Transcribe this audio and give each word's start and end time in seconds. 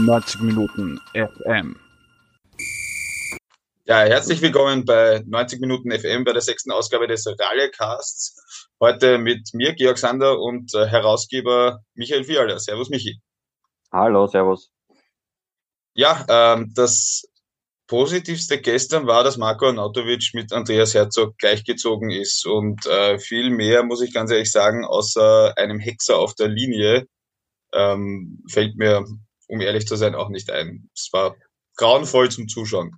90 0.00 0.40
Minuten 0.40 0.98
FM. 1.12 1.76
Ja, 3.84 4.00
herzlich 4.00 4.40
willkommen 4.40 4.84
bei 4.86 5.22
90 5.26 5.60
Minuten 5.60 5.90
FM 5.90 6.24
bei 6.24 6.32
der 6.32 6.40
sechsten 6.40 6.70
Ausgabe 6.70 7.06
des 7.06 7.26
Rallycasts. 7.26 8.70
Heute 8.80 9.18
mit 9.18 9.50
mir, 9.52 9.74
Georg 9.74 9.98
Sander 9.98 10.40
und 10.40 10.74
äh, 10.74 10.86
Herausgeber 10.86 11.80
Michael 11.94 12.24
Fiala. 12.24 12.58
Servus, 12.58 12.88
Michi. 12.88 13.20
Hallo, 13.92 14.26
servus. 14.26 14.70
Ja, 15.94 16.24
ähm, 16.28 16.72
das 16.74 17.24
Positivste 17.86 18.58
gestern 18.58 19.06
war, 19.06 19.22
dass 19.22 19.36
Marco 19.36 19.66
Arnautovic 19.66 20.30
mit 20.32 20.52
Andreas 20.52 20.94
Herzog 20.94 21.36
gleichgezogen 21.36 22.10
ist 22.10 22.46
und 22.46 22.86
äh, 22.86 23.18
viel 23.18 23.50
mehr, 23.50 23.82
muss 23.82 24.00
ich 24.00 24.14
ganz 24.14 24.30
ehrlich 24.30 24.50
sagen, 24.50 24.86
außer 24.86 25.58
einem 25.58 25.78
Hexer 25.78 26.16
auf 26.16 26.34
der 26.34 26.48
Linie, 26.48 27.06
ähm, 27.74 28.42
fällt 28.48 28.76
mir, 28.76 29.04
um 29.50 29.60
ehrlich 29.60 29.86
zu 29.86 29.96
sein, 29.96 30.14
auch 30.14 30.28
nicht 30.28 30.50
ein. 30.50 30.88
Es 30.94 31.10
war 31.12 31.34
grauenvoll 31.76 32.30
zum 32.30 32.48
Zuschauen. 32.48 32.96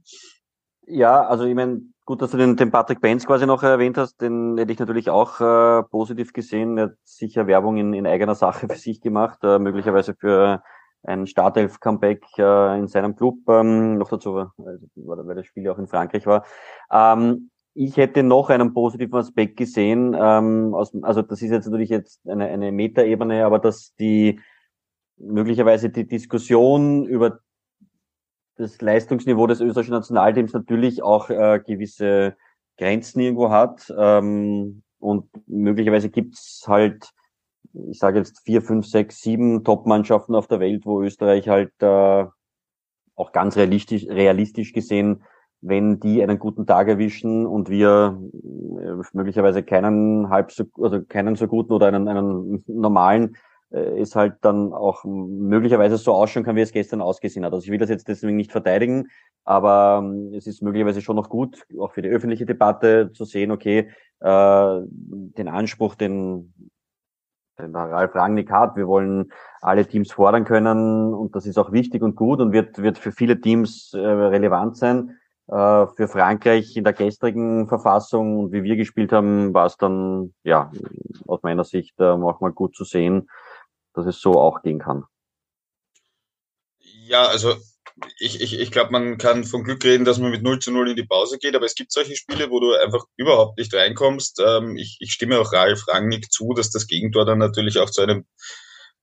Ja, 0.87 1.23
also 1.27 1.45
ich 1.45 1.55
meine, 1.55 1.81
gut, 2.05 2.21
dass 2.21 2.33
du 2.33 2.37
den, 2.37 2.57
den 2.57 2.71
Patrick 2.71 3.01
Benz 3.01 3.25
quasi 3.27 3.47
noch 3.47 3.63
erwähnt 3.63 3.97
hast, 3.97 4.21
den 4.21 4.59
hätte 4.59 4.73
ich 4.73 4.79
natürlich 4.79 5.09
auch 5.09 5.41
äh, 5.41 5.83
positiv 5.85 6.33
gesehen. 6.33 6.77
Er 6.77 6.85
hat 6.85 6.95
sicher 7.05 7.47
Werbung 7.47 7.79
in, 7.79 7.95
in 7.95 8.07
eigener 8.07 8.35
Sache 8.35 8.69
für 8.69 8.77
sich 8.77 9.01
gemacht, 9.01 9.39
äh, 9.43 9.59
möglicherweise 9.59 10.15
für 10.15 10.63
ein 11.05 11.27
Startelf-Comeback 11.27 12.25
äh, 12.39 12.79
in 12.79 12.87
seinem 12.87 13.17
Club, 13.17 13.39
ähm, 13.49 13.99
noch 13.99 14.11
dazu, 14.11 14.37
also, 14.37 14.87
weil 14.95 15.35
das 15.35 15.47
Spiel 15.47 15.65
ja 15.65 15.73
auch 15.73 15.79
in 15.79 15.89
Frankreich 15.89 16.27
war. 16.27 16.45
Ähm, 16.93 17.51
ich 17.75 17.97
hätte 17.97 18.23
noch 18.23 18.51
einen 18.51 18.75
positiven 18.75 19.19
Aspekt 19.19 19.57
gesehen, 19.57 20.15
ähm, 20.19 20.75
aus, 20.75 20.93
also 21.03 21.23
das 21.23 21.41
ist 21.41 21.51
jetzt 21.51 21.67
natürlich 21.67 21.89
jetzt 21.89 22.21
eine, 22.29 22.47
eine 22.47 22.71
Metaebene, 22.71 23.47
aber 23.47 23.59
dass 23.59 23.95
die 23.99 24.41
möglicherweise 25.23 25.91
die 25.91 26.07
Diskussion 26.07 27.07
über 27.07 27.41
das 28.57 28.81
Leistungsniveau 28.81 29.47
des 29.47 29.61
österreichischen 29.61 29.95
Nationalteams 29.95 30.53
natürlich 30.53 31.03
auch 31.03 31.31
äh, 31.31 31.61
gewisse 31.65 32.37
Grenzen 32.79 33.21
irgendwo 33.21 33.51
hat. 33.51 33.93
Ähm, 33.97 34.83
und 34.99 35.29
möglicherweise 35.47 36.11
gibt's 36.11 36.65
halt, 36.67 37.11
ich 37.73 37.99
sage 37.99 38.19
jetzt 38.19 38.41
vier, 38.45 38.63
fünf, 38.63 38.87
sechs, 38.87 39.21
sieben 39.21 39.65
Top-Mannschaften 39.65 40.35
auf 40.35 40.47
der 40.47 40.61
Welt, 40.61 40.85
wo 40.85 41.03
Österreich 41.03 41.49
halt 41.49 41.73
äh, 41.81 42.27
auch 43.15 43.33
ganz 43.33 43.57
realistisch, 43.57 44.07
realistisch 44.07 44.73
gesehen, 44.73 45.25
wenn 45.61 46.01
die 46.01 46.23
einen 46.23 46.39
guten 46.39 46.67
Tag 46.67 46.89
erwischen 46.89 47.47
und 47.47 47.69
wir 47.69 48.21
äh, 48.33 49.03
möglicherweise 49.13 49.63
keinen 49.63 50.29
halb 50.29 50.51
so, 50.51 50.65
also 50.81 51.03
keinen 51.03 51.37
so 51.37 51.47
guten 51.47 51.73
oder 51.73 51.87
einen, 51.87 52.09
einen 52.09 52.65
normalen 52.67 53.37
ist 53.73 54.17
halt 54.17 54.35
dann 54.43 54.73
auch 54.73 55.05
möglicherweise 55.05 55.97
so 55.97 56.13
ausschauen 56.13 56.45
kann, 56.45 56.57
wie 56.57 56.61
es 56.61 56.73
gestern 56.73 57.01
ausgesehen 57.01 57.45
hat. 57.45 57.53
Also 57.53 57.65
ich 57.65 57.71
will 57.71 57.79
das 57.79 57.89
jetzt 57.89 58.09
deswegen 58.09 58.37
nicht 58.37 58.53
verteidigen, 58.53 59.09
aber 59.45 60.03
ähm, 60.03 60.33
es 60.35 60.47
ist 60.47 60.63
möglicherweise 60.63 61.01
schon 61.01 61.17
noch 61.17 61.29
gut, 61.29 61.67
auch 61.79 61.93
für 61.93 62.03
die 62.03 62.11
öffentliche 62.11 62.47
Debatte 62.47 63.13
zu 63.13 63.25
sehen, 63.25 63.51
okay, 63.51 63.91
äh, 64.21 64.81
den 64.87 65.49
Anspruch, 65.49 65.95
den, 65.95 66.53
den 67.59 67.75
Ralf 67.75 68.15
Rangnick 68.15 68.51
hat, 68.51 68.77
wir 68.77 68.87
wollen 68.87 69.33
alle 69.61 69.87
Teams 69.87 70.13
fordern 70.13 70.45
können 70.45 71.15
und 71.15 71.35
das 71.35 71.47
ist 71.47 71.59
auch 71.59 71.73
wichtig 71.73 72.03
und 72.03 72.15
gut 72.15 72.41
und 72.41 72.53
wird, 72.53 72.83
wird 72.83 72.99
für 72.99 73.13
viele 73.13 73.41
Teams 73.41 73.93
äh, 73.95 73.99
relevant 73.99 74.77
sein. 74.77 75.17
Äh, 75.49 75.87
für 75.97 76.09
Frankreich 76.09 76.77
in 76.77 76.85
der 76.85 76.93
gestrigen 76.93 77.67
Verfassung 77.67 78.39
und 78.39 78.53
wie 78.53 78.63
wir 78.63 78.77
gespielt 78.77 79.13
haben, 79.13 79.53
war 79.53 79.67
es 79.67 79.77
dann, 79.77 80.33
ja, 80.45 80.71
aus 81.27 81.43
meiner 81.43 81.65
Sicht 81.65 81.99
äh, 82.01 82.05
auch 82.05 82.41
mal 82.41 82.53
gut 82.53 82.77
zu 82.77 82.85
sehen, 82.85 83.29
dass 83.95 84.07
es 84.07 84.21
so 84.21 84.41
auch 84.41 84.63
gehen 84.63 84.79
kann. 84.79 85.05
Ja, 86.79 87.27
also 87.27 87.57
ich, 88.19 88.41
ich, 88.41 88.59
ich 88.59 88.71
glaube, 88.71 88.93
man 88.93 89.19
kann 89.19 89.45
von 89.45 89.65
Glück 89.65 89.85
reden, 89.85 90.05
dass 90.05 90.19
man 90.19 90.31
mit 90.31 90.43
0 90.43 90.59
zu 90.61 90.73
0 90.73 90.91
in 90.91 90.97
die 90.97 91.07
Pause 91.07 91.39
geht, 91.39 91.55
aber 91.55 91.67
es 91.67 91.75
gibt 91.75 91.93
solche 91.93 92.17
Spiele, 92.17 92.51
wo 92.51 92.61
du 92.61 92.73
einfach 92.75 93.05
überhaupt 93.17 93.59
nicht 93.59 93.75
reinkommst. 93.75 94.41
Ähm, 94.45 94.77
ich, 94.77 94.97
ich 95.01 95.13
stimme 95.13 95.39
auch 95.39 95.53
Ralf 95.53 95.87
Rangnick 95.89 96.33
zu, 96.33 96.55
dass 96.55 96.71
das 96.71 96.87
Gegentor 96.87 97.25
dann 97.25 97.39
natürlich 97.39 97.79
auch 97.79 97.91
zu 97.91 98.03
einem 98.03 98.27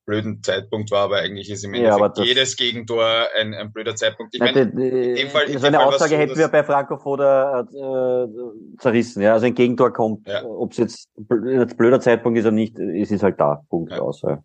blöden 0.10 0.42
Zeitpunkt 0.42 0.90
war, 0.90 1.04
aber 1.04 1.18
eigentlich 1.18 1.52
ist 1.52 1.64
im 1.64 1.74
Endeffekt 1.76 2.18
ja, 2.18 2.24
jedes 2.24 2.56
Gegentor 2.56 3.28
ein, 3.38 3.54
ein 3.54 3.72
blöder 3.72 3.96
Zeitpunkt. 3.96 4.34
Ich 4.34 4.40
meine, 4.40 4.62
in 4.62 5.16
dem 5.16 5.30
Fall, 5.30 5.44
in 5.44 5.60
so 5.60 5.68
eine 5.68 5.86
Aussage 5.86 6.16
so, 6.16 6.18
hätten 6.18 6.38
wir 6.38 6.48
bei 6.48 6.64
Franco 6.64 6.98
Foda 6.98 7.62
äh, 7.62 8.78
zerrissen. 8.80 9.22
Ja, 9.22 9.34
also 9.34 9.46
ein 9.46 9.54
Gegentor 9.54 9.94
kommt, 9.94 10.28
ja. 10.28 10.44
ob 10.44 10.72
es 10.72 10.78
jetzt 10.78 11.10
ein 11.18 11.78
blöder 11.78 12.02
Zeitpunkt 12.02 12.40
ist 12.40 12.46
oder 12.46 12.52
nicht, 12.52 12.80
es 12.80 13.12
ist 13.12 13.22
halt 13.22 13.40
da. 13.40 13.62
Punkt 13.70 13.92
ja. 13.92 14.00
aus. 14.00 14.24
Ja. 14.24 14.42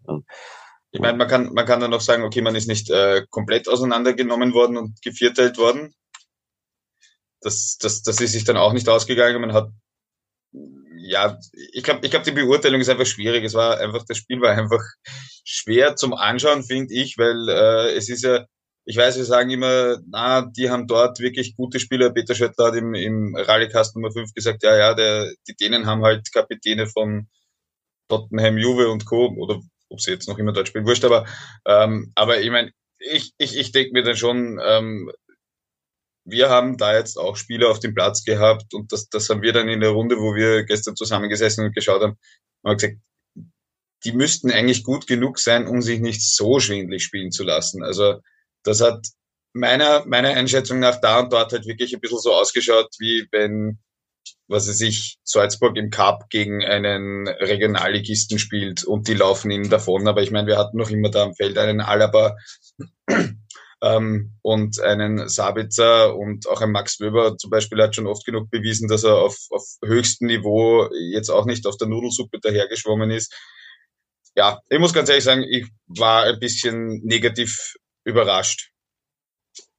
Ich 0.93 1.01
meine, 1.01 1.17
man 1.17 1.29
kann, 1.29 1.55
man 1.55 1.65
kann 1.65 1.81
dann 1.81 1.91
noch 1.91 2.03
sagen, 2.03 2.25
okay, 2.25 2.43
man 2.43 2.55
ist 2.55 2.69
nicht 2.69 2.91
äh, 2.91 3.25
komplett 3.31 3.67
auseinandergenommen 3.67 4.53
worden 4.53 4.77
und 4.77 5.01
gevierteilt 5.01 5.57
worden. 5.57 5.95
Das, 7.41 7.79
das, 7.81 8.03
das 8.03 8.21
ist 8.21 8.33
sich 8.33 8.45
dann 8.45 8.59
auch 8.59 8.75
nicht 8.75 8.89
ausgegangen. 8.89 9.41
Man 9.41 9.55
hat 9.55 9.71
ja, 11.05 11.39
ich 11.73 11.83
glaube, 11.83 12.05
ich 12.05 12.11
glaube, 12.11 12.25
die 12.25 12.33
Beurteilung 12.33 12.81
ist 12.81 12.89
einfach 12.89 13.07
schwierig. 13.07 13.45
Es 13.45 13.55
war 13.55 13.79
einfach, 13.79 14.05
das 14.07 14.17
Spiel 14.17 14.41
war 14.41 14.53
einfach 14.53 14.83
schwer 15.45 15.97
zum 15.97 16.15
Anschauen, 16.15 16.63
finde 16.65 16.95
ich, 16.95 17.19
weil 17.19 17.49
äh, 17.49 17.95
es 17.95 18.09
ist 18.09 18.25
ja, 18.25 18.47
ich 18.87 18.97
weiß, 18.97 19.17
wir 19.17 19.25
sagen 19.25 19.51
immer, 19.51 19.99
na, 20.07 20.43
die 20.43 20.71
haben 20.71 20.87
dort 20.87 21.19
wirklich 21.21 21.57
gute 21.57 21.79
Spieler. 21.81 22.11
Peter 22.11 22.35
Schöttler 22.35 22.67
hat 22.67 22.77
im, 22.77 22.95
im 22.95 23.37
Rallycast 23.37 23.97
Nummer 23.97 24.13
5 24.13 24.33
gesagt, 24.35 24.63
ja, 24.63 24.77
ja, 24.77 24.95
der, 24.95 25.33
die 25.47 25.55
Dänen 25.55 25.87
haben 25.87 26.05
halt 26.05 26.33
Kapitäne 26.33 26.87
von 26.87 27.29
Tottenham, 28.09 28.59
Juve 28.59 28.89
und 28.89 29.07
Co. 29.07 29.29
Oder 29.37 29.61
ob 29.91 30.01
sie 30.01 30.11
jetzt 30.11 30.29
noch 30.29 30.39
immer 30.39 30.53
dort 30.53 30.69
spielen, 30.69 30.87
wurscht, 30.87 31.05
aber, 31.05 31.27
ähm, 31.67 32.13
aber 32.15 32.41
ich 32.41 32.51
meine, 32.51 32.73
ich, 32.99 33.33
ich, 33.39 33.57
ich 33.57 33.73
denke 33.73 33.93
mir 33.93 34.03
dann 34.03 34.17
schon, 34.17 34.59
ähm, 34.65 35.11
wir 36.25 36.49
haben 36.49 36.77
da 36.77 36.97
jetzt 36.97 37.19
auch 37.19 37.37
Spieler 37.37 37.71
auf 37.71 37.81
dem 37.81 37.95
Platz 37.95 38.25
gehabt 38.25 38.75
und 38.75 38.93
das, 38.93 39.09
das 39.09 39.29
haben 39.29 39.43
wir 39.43 39.53
dann 39.53 39.69
in 39.69 39.81
der 39.81 39.91
Runde, 39.91 40.17
wo 40.17 40.35
wir 40.35 40.65
gestern 40.65 40.97
zusammengesessen 40.97 41.65
und 41.65 41.75
geschaut 41.75 42.03
haben, 42.03 42.19
haben 42.65 42.77
gesagt, 42.77 42.97
die 44.05 44.13
müssten 44.13 44.51
eigentlich 44.51 44.85
gut 44.85 45.07
genug 45.07 45.39
sein, 45.39 45.67
um 45.67 45.81
sich 45.81 46.01
nicht 46.01 46.23
so 46.23 46.61
schwindlig 46.61 47.05
spielen 47.05 47.31
zu 47.31 47.43
lassen. 47.43 47.83
Also 47.83 48.21
das 48.63 48.81
hat 48.81 49.07
meiner, 49.53 50.05
meiner 50.07 50.31
Einschätzung 50.31 50.79
nach 50.81 51.01
da 51.01 51.21
und 51.21 51.33
dort 51.33 51.53
halt 51.53 51.67
wirklich 51.67 51.95
ein 51.95 52.01
bisschen 52.01 52.19
so 52.19 52.33
ausgeschaut, 52.33 52.89
wie 52.99 53.27
wenn, 53.31 53.79
was 54.49 54.67
es 54.67 54.79
sich 54.79 55.19
Salzburg 55.25 55.77
im 55.77 55.91
Cup 55.91 56.29
gegen 56.29 56.63
einen 56.63 57.29
Regionalligisten 57.29 58.39
spielt 58.39 58.85
und 58.85 59.09
die 59.09 59.15
laufen 59.15 59.51
ihnen 59.51 59.71
davon. 59.71 60.07
Aber 60.09 60.23
ich 60.23 60.31
meine, 60.31 60.49
wir 60.49 60.59
hatten 60.59 60.77
noch 60.77 60.91
immer 60.91 61.11
da 61.11 61.23
am 61.23 61.35
Feld 61.35 61.57
einen 61.57 61.81
Alaba, 61.81 62.37
ähm, 63.85 64.33
und 64.43 64.81
einen 64.81 65.29
Sabitzer 65.29 66.17
und 66.17 66.49
auch 66.49 66.63
ein 66.63 66.73
Max 66.73 67.01
Wöber 67.01 67.37
zum 67.37 67.51
Beispiel 67.51 67.83
hat 67.83 67.95
schon 67.95 68.07
oft 68.07 68.25
genug 68.25 68.51
bewiesen, 68.51 68.89
dass 68.89 69.05
er 69.05 69.19
auf, 69.19 69.37
auf 69.51 69.65
höchstem 69.85 70.29
Niveau 70.29 70.89
jetzt 71.13 71.29
auch 71.29 71.45
nicht 71.45 71.67
auf 71.67 71.77
der 71.77 71.89
Nudelsuppe 71.89 72.39
dahergeschwommen 72.41 73.11
ist. 73.11 73.35
Ja, 74.37 74.61
ich 74.69 74.79
muss 74.79 74.95
ganz 74.95 75.09
ehrlich 75.09 75.25
sagen, 75.25 75.45
ich 75.49 75.69
war 75.87 76.25
ein 76.25 76.41
bisschen 76.41 77.03
negativ 77.05 77.75
überrascht. 78.05 78.71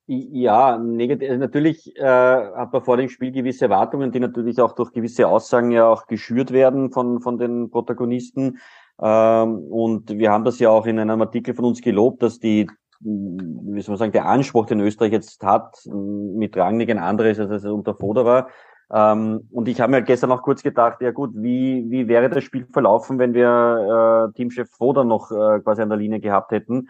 Ja. 0.08 0.76
Also 0.76 1.38
natürlich 1.38 1.96
äh, 1.98 2.04
hat 2.04 2.72
man 2.72 2.84
vor 2.84 2.98
dem 2.98 3.10
Spiel 3.10 3.32
gewisse 3.32 3.66
Erwartungen, 3.66 4.12
die 4.12 4.20
natürlich 4.20 4.62
auch 4.62 4.74
durch 4.74 4.94
gewisse 4.94 5.28
Aussagen 5.28 5.72
ja 5.72 5.88
auch 5.88 6.06
geschürt 6.06 6.52
werden 6.52 6.92
von, 6.92 7.22
von 7.22 7.40
den 7.40 7.72
Protagonisten. 7.72 8.60
Ähm, 9.02 9.58
und 9.72 10.10
wir 10.18 10.32
haben 10.32 10.46
das 10.46 10.60
ja 10.60 10.70
auch 10.70 10.86
in 10.86 11.00
einem 11.00 11.22
Artikel 11.22 11.56
von 11.56 11.66
uns 11.66 11.82
gelobt, 11.82 12.22
dass 12.22 12.40
die 12.40 12.68
wie 13.06 13.82
soll 13.82 13.94
man 13.94 14.00
sagen, 14.00 14.12
der 14.12 14.26
Anspruch, 14.26 14.66
den 14.66 14.80
Österreich 14.80 15.12
jetzt 15.12 15.44
hat, 15.44 15.78
mit 15.86 16.58
Rangnick 16.58 16.90
ein 16.90 16.98
anderes, 16.98 17.40
als 17.40 17.52
es 17.52 17.66
unter 17.66 17.94
Foda 17.94 18.26
war. 18.26 18.48
Ähm, 18.92 19.48
und 19.52 19.68
ich 19.68 19.82
habe 19.82 19.92
mir 19.92 19.98
halt 19.98 20.08
gestern 20.08 20.32
auch 20.32 20.42
kurz 20.42 20.64
gedacht, 20.64 21.02
ja 21.02 21.12
gut, 21.12 21.32
wie, 21.36 21.86
wie 21.90 22.08
wäre 22.08 22.30
das 22.30 22.44
Spiel 22.44 22.68
verlaufen, 22.72 23.20
wenn 23.20 23.34
wir 23.34 24.30
äh, 24.30 24.34
Teamchef 24.36 24.70
Foda 24.72 25.04
noch 25.04 25.32
äh, 25.32 25.60
quasi 25.62 25.82
an 25.82 25.90
der 25.90 25.98
Linie 25.98 26.20
gehabt 26.20 26.52
hätten? 26.52 26.90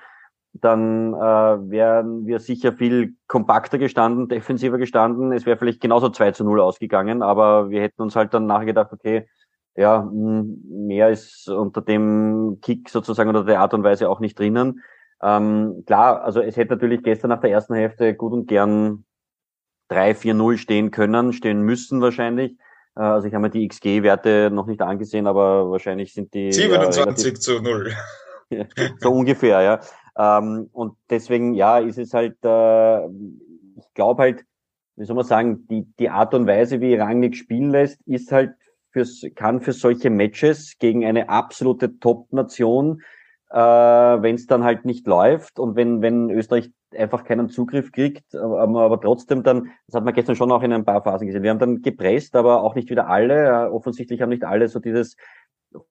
Dann 0.53 1.13
äh, 1.13 1.17
wären 1.17 2.25
wir 2.25 2.39
sicher 2.39 2.71
viel 2.71 3.15
kompakter 3.27 3.77
gestanden, 3.77 4.29
defensiver 4.29 4.77
gestanden. 4.77 5.33
Es 5.33 5.45
wäre 5.45 5.57
vielleicht 5.57 5.81
genauso 5.81 6.09
2 6.09 6.31
zu 6.31 6.45
0 6.45 6.61
ausgegangen, 6.61 7.21
aber 7.21 7.69
wir 7.69 7.81
hätten 7.81 8.01
uns 8.01 8.15
halt 8.15 8.33
dann 8.33 8.45
nachher 8.45 8.65
gedacht, 8.65 8.93
okay, 8.93 9.27
ja, 9.75 10.09
mehr 10.11 11.09
ist 11.09 11.49
unter 11.49 11.81
dem 11.81 12.59
Kick 12.61 12.89
sozusagen 12.89 13.29
oder 13.29 13.43
der 13.43 13.59
Art 13.59 13.73
und 13.73 13.83
Weise 13.83 14.09
auch 14.09 14.21
nicht 14.21 14.39
drinnen. 14.39 14.81
Ähm, 15.21 15.83
klar, 15.85 16.23
also 16.23 16.41
es 16.41 16.57
hätte 16.57 16.73
natürlich 16.73 17.03
gestern 17.03 17.29
nach 17.29 17.41
der 17.41 17.51
ersten 17.51 17.73
Hälfte 17.73 18.13
gut 18.13 18.33
und 18.33 18.47
gern 18.47 19.05
3-4-0 19.89 20.57
stehen 20.57 20.91
können, 20.91 21.33
stehen 21.33 21.61
müssen 21.61 22.01
wahrscheinlich. 22.01 22.57
Äh, 22.95 23.01
also 23.01 23.27
ich 23.27 23.33
habe 23.33 23.43
mir 23.43 23.49
die 23.49 23.67
XG-Werte 23.67 24.49
noch 24.51 24.67
nicht 24.67 24.81
angesehen, 24.81 25.27
aber 25.27 25.69
wahrscheinlich 25.69 26.13
sind 26.13 26.33
die 26.33 26.51
27 26.51 27.33
äh, 27.33 27.33
zu 27.35 27.61
0. 27.61 27.93
so 28.99 29.11
ungefähr, 29.11 29.61
ja. 29.61 29.79
Ähm, 30.17 30.69
und 30.71 30.95
deswegen, 31.09 31.53
ja, 31.53 31.79
ist 31.79 31.97
es 31.97 32.13
halt, 32.13 32.37
äh, 32.43 33.05
ich 33.05 33.93
glaube 33.93 34.21
halt, 34.21 34.45
wie 34.95 35.05
soll 35.05 35.15
man 35.15 35.25
sagen, 35.25 35.67
die, 35.67 35.85
die 35.99 36.09
Art 36.09 36.33
und 36.33 36.47
Weise, 36.47 36.79
wie 36.79 36.95
Rangnick 36.95 37.35
spielen 37.35 37.69
lässt, 37.69 38.01
ist 38.07 38.31
halt 38.31 38.53
fürs, 38.91 39.23
kann 39.35 39.59
für 39.59 39.73
solche 39.73 40.09
Matches 40.09 40.77
gegen 40.79 41.03
eine 41.05 41.27
absolute 41.27 41.99
Top-Nation 41.99 43.01
äh, 43.55 43.57
wenn 43.57 44.35
es 44.35 44.47
dann 44.47 44.65
halt 44.65 44.83
nicht 44.83 45.07
läuft 45.07 45.59
und 45.59 45.77
wenn, 45.77 46.01
wenn 46.01 46.29
Österreich 46.29 46.71
einfach 46.93 47.23
keinen 47.23 47.47
Zugriff 47.47 47.93
kriegt, 47.93 48.35
aber, 48.35 48.81
aber 48.81 48.99
trotzdem 48.99 49.43
dann, 49.43 49.71
das 49.87 49.95
hat 49.95 50.03
man 50.03 50.13
gestern 50.13 50.35
schon 50.35 50.51
auch 50.51 50.61
in 50.61 50.73
ein 50.73 50.83
paar 50.83 51.01
Phasen 51.01 51.27
gesehen, 51.27 51.41
wir 51.41 51.51
haben 51.51 51.59
dann 51.59 51.81
gepresst, 51.81 52.35
aber 52.35 52.63
auch 52.63 52.75
nicht 52.75 52.89
wieder 52.89 53.07
alle, 53.07 53.71
offensichtlich 53.71 54.21
haben 54.21 54.29
nicht 54.29 54.43
alle 54.43 54.67
so 54.67 54.79
dieses 54.79 55.15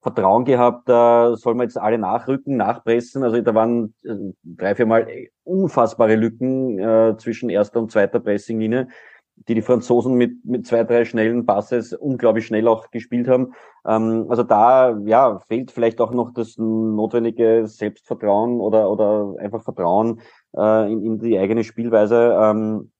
Vertrauen 0.02 0.44
gehabt, 0.44 0.90
da 0.90 1.36
soll 1.36 1.54
man 1.54 1.66
jetzt 1.66 1.78
alle 1.78 1.96
nachrücken, 1.98 2.56
nachpressen. 2.56 3.22
Also 3.22 3.40
da 3.40 3.54
waren 3.54 3.94
äh, 4.04 4.14
drei, 4.42 4.74
vier 4.74 4.86
Mal 4.86 5.06
unfassbare 5.44 6.16
Lücken 6.16 6.78
äh, 6.78 7.16
zwischen 7.16 7.48
erster 7.48 7.80
und 7.80 7.90
zweiter 7.90 8.20
Pressinglinie, 8.20 8.88
die 9.36 9.54
die 9.54 9.62
Franzosen 9.62 10.14
mit, 10.14 10.44
mit 10.44 10.66
zwei, 10.66 10.84
drei 10.84 11.04
schnellen 11.04 11.44
Passes 11.44 11.92
unglaublich 11.92 12.46
schnell 12.46 12.68
auch 12.68 12.90
gespielt 12.90 13.28
haben. 13.28 13.54
Ähm, 13.86 14.26
also 14.28 14.42
da 14.42 14.96
ja 15.04 15.38
fehlt 15.40 15.70
vielleicht 15.70 16.00
auch 16.00 16.12
noch 16.12 16.32
das 16.32 16.56
notwendige 16.56 17.66
Selbstvertrauen 17.66 18.60
oder, 18.60 18.90
oder 18.90 19.34
einfach 19.38 19.62
Vertrauen 19.62 20.20
äh, 20.56 20.92
in, 20.92 21.04
in 21.04 21.18
die 21.18 21.38
eigene 21.38 21.64
Spielweise. 21.64 22.36
Ähm, 22.40 22.90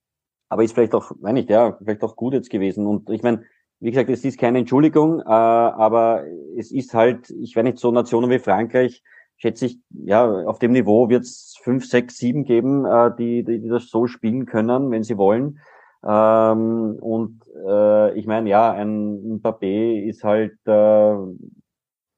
aber 0.48 0.64
ist 0.64 0.74
vielleicht 0.74 0.94
auch, 0.94 1.12
meine 1.20 1.40
ich, 1.40 1.48
ja, 1.48 1.76
vielleicht 1.82 2.02
auch 2.02 2.16
gut 2.16 2.34
jetzt 2.34 2.50
gewesen. 2.50 2.86
Und 2.86 3.08
ich 3.10 3.22
meine, 3.22 3.42
wie 3.80 3.90
gesagt, 3.90 4.10
es 4.10 4.24
ist 4.24 4.38
keine 4.38 4.58
Entschuldigung, 4.58 5.20
äh, 5.20 5.24
aber 5.24 6.24
es 6.56 6.70
ist 6.70 6.94
halt, 6.94 7.30
ich 7.30 7.56
weiß 7.56 7.64
nicht, 7.64 7.78
so 7.78 7.90
Nationen 7.90 8.30
wie 8.30 8.38
Frankreich, 8.38 9.02
schätze 9.36 9.66
ich, 9.66 9.80
ja, 9.90 10.26
auf 10.46 10.58
dem 10.58 10.72
Niveau 10.72 11.08
wird 11.08 11.24
es 11.24 11.58
fünf, 11.62 11.86
sechs, 11.86 12.18
sieben 12.18 12.44
geben, 12.44 12.84
äh, 12.84 13.10
die, 13.18 13.42
die, 13.44 13.60
die 13.60 13.68
das 13.68 13.88
so 13.88 14.06
spielen 14.06 14.46
können, 14.46 14.90
wenn 14.90 15.02
sie 15.02 15.16
wollen. 15.16 15.58
Ähm, 16.06 16.98
und 17.00 17.40
äh, 17.66 18.18
ich 18.18 18.26
meine, 18.26 18.50
ja, 18.50 18.72
ein 18.72 19.40
Mbappé 19.40 20.06
ist 20.06 20.22
halt 20.24 20.58
äh, 20.66 21.16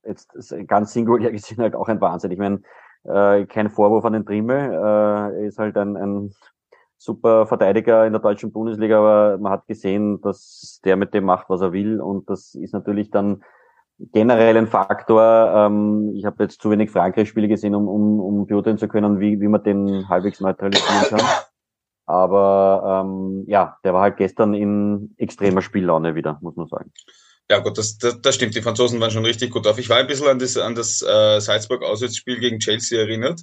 jetzt 0.04 0.34
ganz 0.66 0.92
singulär 0.92 1.32
gesehen 1.32 1.58
halt 1.58 1.74
auch 1.74 1.88
ein 1.88 2.00
Wahnsinn. 2.00 2.32
Ich 2.32 2.38
meine, 2.38 2.62
äh, 3.04 3.46
kein 3.46 3.70
Vorwurf 3.70 4.04
an 4.04 4.14
den 4.14 4.26
Trimmel, 4.26 4.72
äh, 4.72 5.46
ist 5.46 5.58
halt 5.58 5.76
ein, 5.76 5.96
ein 5.96 6.34
super 6.98 7.46
Verteidiger 7.46 8.06
in 8.06 8.12
der 8.12 8.22
deutschen 8.22 8.52
Bundesliga, 8.52 8.98
aber 8.98 9.38
man 9.38 9.52
hat 9.52 9.66
gesehen, 9.66 10.20
dass 10.22 10.80
der 10.84 10.96
mit 10.96 11.14
dem 11.14 11.24
macht, 11.24 11.48
was 11.48 11.60
er 11.60 11.72
will 11.72 12.00
und 12.00 12.28
das 12.28 12.54
ist 12.54 12.72
natürlich 12.72 13.10
dann 13.10 13.42
generell 13.98 14.56
ein 14.56 14.66
Faktor. 14.66 15.22
Ähm, 15.54 16.12
ich 16.14 16.24
habe 16.24 16.42
jetzt 16.42 16.60
zu 16.60 16.70
wenig 16.70 16.90
Frankreich-Spiele 16.90 17.48
gesehen, 17.48 17.74
um, 17.74 17.88
um, 17.88 18.20
um 18.20 18.46
beurteilen 18.46 18.78
zu 18.78 18.88
können, 18.88 19.20
wie, 19.20 19.40
wie 19.40 19.48
man 19.48 19.62
den 19.62 20.08
halbwegs 20.08 20.40
neutralisieren 20.40 21.04
kann. 21.08 21.20
Aber 22.06 23.04
ähm, 23.04 23.44
ja, 23.48 23.78
der 23.84 23.92
war 23.92 24.02
halt 24.02 24.16
gestern 24.16 24.54
in 24.54 25.14
extremer 25.18 25.60
Spiellaune 25.60 26.14
wieder, 26.14 26.38
muss 26.40 26.56
man 26.56 26.68
sagen. 26.68 26.92
Ja 27.50 27.58
gut, 27.58 27.78
das, 27.78 27.98
das, 27.98 28.20
das 28.20 28.34
stimmt. 28.34 28.54
Die 28.54 28.62
Franzosen 28.62 29.00
waren 29.00 29.10
schon 29.10 29.24
richtig 29.24 29.50
gut 29.50 29.66
auf. 29.66 29.78
Ich 29.78 29.88
war 29.88 29.98
ein 29.98 30.06
bisschen 30.06 30.28
an 30.28 30.38
das, 30.38 30.56
an 30.56 30.74
das 30.74 31.02
äh, 31.02 31.40
Salzburg-Auswärtsspiel 31.40 32.40
gegen 32.40 32.60
Chelsea 32.60 32.98
erinnert. 32.98 33.42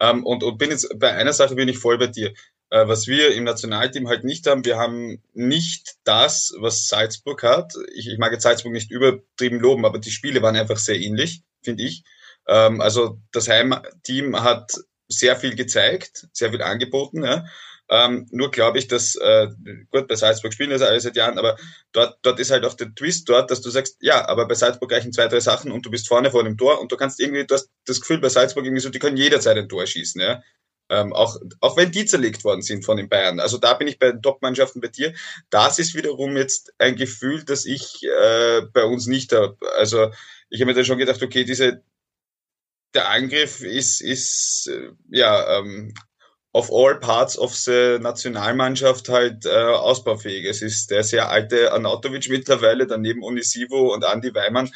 Ähm, 0.00 0.24
und, 0.24 0.42
und 0.42 0.58
bin 0.58 0.70
jetzt 0.70 0.88
bei 0.98 1.12
einer 1.12 1.32
Sache 1.32 1.54
bin 1.54 1.68
ich 1.68 1.78
voll 1.78 1.98
bei 1.98 2.06
dir. 2.06 2.32
Äh, 2.70 2.86
was 2.86 3.06
wir 3.06 3.34
im 3.34 3.44
Nationalteam 3.44 4.08
halt 4.08 4.24
nicht 4.24 4.46
haben, 4.46 4.64
wir 4.64 4.78
haben 4.78 5.22
nicht 5.32 5.96
das, 6.04 6.54
was 6.58 6.88
Salzburg 6.88 7.42
hat. 7.42 7.72
Ich, 7.94 8.08
ich 8.08 8.18
mag 8.18 8.32
jetzt 8.32 8.42
Salzburg 8.42 8.72
nicht 8.72 8.90
übertrieben 8.90 9.60
loben, 9.60 9.86
aber 9.86 9.98
die 9.98 10.10
Spiele 10.10 10.42
waren 10.42 10.56
einfach 10.56 10.76
sehr 10.76 11.00
ähnlich, 11.00 11.42
finde 11.62 11.84
ich. 11.84 12.04
Ähm, 12.46 12.80
also 12.80 13.18
das 13.32 13.48
Heimteam 13.48 14.42
hat 14.42 14.72
sehr 15.08 15.36
viel 15.36 15.54
gezeigt, 15.56 16.28
sehr 16.32 16.50
viel 16.50 16.62
angeboten. 16.62 17.24
Ja. 17.24 17.46
Ähm, 17.90 18.26
nur 18.30 18.50
glaube 18.50 18.78
ich, 18.78 18.88
dass, 18.88 19.16
äh, 19.16 19.48
gut, 19.90 20.08
bei 20.08 20.14
Salzburg 20.14 20.52
spielen 20.52 20.70
das 20.70 20.82
alle 20.82 21.00
seit 21.00 21.16
Jahren, 21.16 21.38
aber 21.38 21.56
dort, 21.92 22.18
dort 22.22 22.38
ist 22.38 22.50
halt 22.50 22.64
auch 22.64 22.74
der 22.74 22.94
Twist 22.94 23.28
dort, 23.28 23.50
dass 23.50 23.62
du 23.62 23.70
sagst, 23.70 23.96
ja, 24.00 24.28
aber 24.28 24.46
bei 24.46 24.54
Salzburg 24.54 24.92
reichen 24.92 25.12
zwei, 25.12 25.26
drei 25.28 25.40
Sachen 25.40 25.72
und 25.72 25.86
du 25.86 25.90
bist 25.90 26.06
vorne 26.06 26.30
vor 26.30 26.44
dem 26.44 26.58
Tor 26.58 26.80
und 26.80 26.92
du 26.92 26.96
kannst 26.96 27.18
irgendwie, 27.18 27.46
du 27.46 27.54
hast 27.54 27.70
das 27.86 28.00
Gefühl 28.00 28.20
bei 28.20 28.28
Salzburg 28.28 28.64
irgendwie 28.64 28.82
so, 28.82 28.90
die 28.90 28.98
können 28.98 29.16
jederzeit 29.16 29.56
ein 29.56 29.68
Tor 29.68 29.86
schießen, 29.86 30.20
ja. 30.20 30.42
Ähm, 30.90 31.12
auch, 31.12 31.36
auch 31.60 31.76
wenn 31.76 31.92
die 31.92 32.06
zerlegt 32.06 32.44
worden 32.44 32.62
sind 32.62 32.84
von 32.84 32.96
den 32.96 33.10
Bayern. 33.10 33.40
Also 33.40 33.58
da 33.58 33.74
bin 33.74 33.88
ich 33.88 33.98
bei 33.98 34.10
den 34.10 34.22
Top-Mannschaften 34.22 34.80
bei 34.80 34.88
dir. 34.88 35.12
Das 35.50 35.78
ist 35.78 35.94
wiederum 35.94 36.34
jetzt 36.36 36.72
ein 36.78 36.96
Gefühl, 36.96 37.44
das 37.44 37.66
ich 37.66 38.02
äh, 38.04 38.62
bei 38.72 38.84
uns 38.84 39.06
nicht 39.06 39.32
habe. 39.32 39.58
Also 39.76 40.10
ich 40.48 40.60
habe 40.62 40.70
mir 40.70 40.74
dann 40.74 40.86
schon 40.86 40.96
gedacht, 40.96 41.22
okay, 41.22 41.44
diese 41.44 41.82
der 42.94 43.10
Angriff 43.10 43.60
ist, 43.60 44.00
ist 44.00 44.68
äh, 44.68 44.92
ja 45.10 45.58
ähm, 45.58 45.94
of 46.52 46.70
all 46.72 46.98
parts 46.98 47.38
of 47.38 47.54
the 47.54 47.98
Nationalmannschaft 48.00 49.08
halt 49.08 49.44
äh, 49.46 49.50
ausbaufähig. 49.50 50.46
Es 50.46 50.62
ist 50.62 50.90
der 50.90 51.04
sehr 51.04 51.28
alte 51.28 51.72
Anatovic 51.72 52.28
mittlerweile, 52.30 52.86
daneben 52.86 53.22
Unisivo 53.22 53.92
und 53.92 54.04
Andy 54.04 54.34
Weimann. 54.34 54.70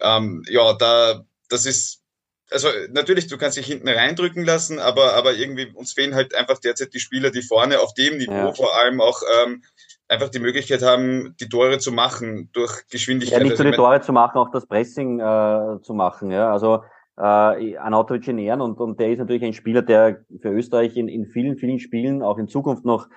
Ähm, 0.00 0.42
ja, 0.48 0.72
da 0.74 1.24
das 1.48 1.66
ist 1.66 2.02
also 2.50 2.68
natürlich, 2.90 3.26
du 3.26 3.36
kannst 3.36 3.58
dich 3.58 3.66
hinten 3.66 3.88
reindrücken 3.88 4.44
lassen, 4.44 4.78
aber, 4.78 5.14
aber 5.14 5.34
irgendwie 5.34 5.70
uns 5.74 5.92
fehlen 5.92 6.14
halt 6.14 6.34
einfach 6.34 6.58
derzeit 6.58 6.94
die 6.94 7.00
Spieler, 7.00 7.30
die 7.30 7.42
vorne 7.42 7.80
auf 7.80 7.94
dem 7.94 8.16
Niveau 8.16 8.32
ja. 8.32 8.52
vor 8.52 8.74
allem 8.76 9.00
auch 9.00 9.20
ähm, 9.42 9.62
einfach 10.08 10.30
die 10.30 10.38
Möglichkeit 10.38 10.82
haben, 10.82 11.36
die 11.40 11.48
Tore 11.48 11.78
zu 11.78 11.92
machen 11.92 12.48
durch 12.52 12.86
Geschwindigkeit. 12.88 13.40
Ja, 13.40 13.44
nicht 13.44 13.58
nur 13.58 13.66
also 13.66 13.70
die 13.70 13.76
Tore 13.76 14.00
zu 14.00 14.12
machen, 14.12 14.38
auch 14.38 14.50
das 14.50 14.66
Pressing 14.66 15.20
äh, 15.20 15.82
zu 15.82 15.92
machen. 15.92 16.30
Ja, 16.30 16.50
also 16.50 16.82
äh, 17.18 17.76
Anatovic 17.76 18.28
in 18.28 18.38
Ehren 18.38 18.60
und, 18.60 18.78
und 18.78 19.00
der 19.00 19.10
ist 19.10 19.18
natürlich 19.18 19.44
ein 19.44 19.52
Spieler, 19.52 19.82
der 19.82 20.24
für 20.40 20.50
Österreich 20.50 20.96
in, 20.96 21.08
in 21.08 21.26
vielen, 21.26 21.56
vielen 21.56 21.78
Spielen 21.78 22.22
auch 22.22 22.38
in 22.38 22.48
Zukunft 22.48 22.84
noch 22.84 23.08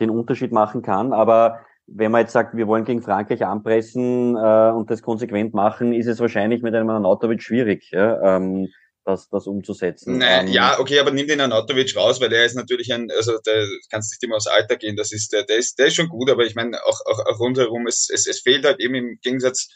den 0.00 0.10
Unterschied 0.10 0.52
machen 0.52 0.82
kann. 0.82 1.12
Aber 1.12 1.60
wenn 1.86 2.12
man 2.12 2.22
jetzt 2.22 2.32
sagt, 2.32 2.56
wir 2.56 2.66
wollen 2.66 2.84
gegen 2.84 3.02
Frankreich 3.02 3.44
anpressen 3.44 4.36
äh, 4.36 4.70
und 4.70 4.90
das 4.90 5.02
konsequent 5.02 5.54
machen, 5.54 5.92
ist 5.92 6.06
es 6.06 6.20
wahrscheinlich 6.20 6.62
mit 6.62 6.74
einem 6.74 6.90
Anatovic 6.90 7.42
schwierig, 7.42 7.90
ja, 7.90 8.36
ähm, 8.36 8.68
das, 9.04 9.28
das 9.30 9.46
umzusetzen. 9.46 10.18
Nein, 10.18 10.48
ähm, 10.48 10.52
ja, 10.52 10.78
okay, 10.78 11.00
aber 11.00 11.10
nimm 11.10 11.26
den 11.26 11.40
Anatovic 11.40 11.96
raus, 11.96 12.20
weil 12.20 12.28
der 12.28 12.44
ist 12.44 12.54
natürlich 12.54 12.92
ein, 12.92 13.08
also 13.16 13.38
der 13.46 13.66
kannst 13.90 14.12
nicht 14.12 14.22
immer 14.22 14.36
aufs 14.36 14.46
Alter 14.46 14.76
gehen, 14.76 14.96
das 14.96 15.12
ist 15.12 15.32
der, 15.32 15.44
der 15.44 15.56
ist, 15.56 15.78
der 15.78 15.86
ist 15.86 15.96
schon 15.96 16.08
gut, 16.08 16.30
aber 16.30 16.44
ich 16.44 16.54
meine 16.54 16.78
auch, 16.84 17.00
auch, 17.06 17.26
auch 17.26 17.40
rundherum, 17.40 17.86
es, 17.86 18.10
es, 18.12 18.26
es 18.26 18.40
fehlt 18.40 18.66
halt 18.66 18.80
eben 18.80 18.94
im 18.94 19.18
Gegensatz 19.22 19.68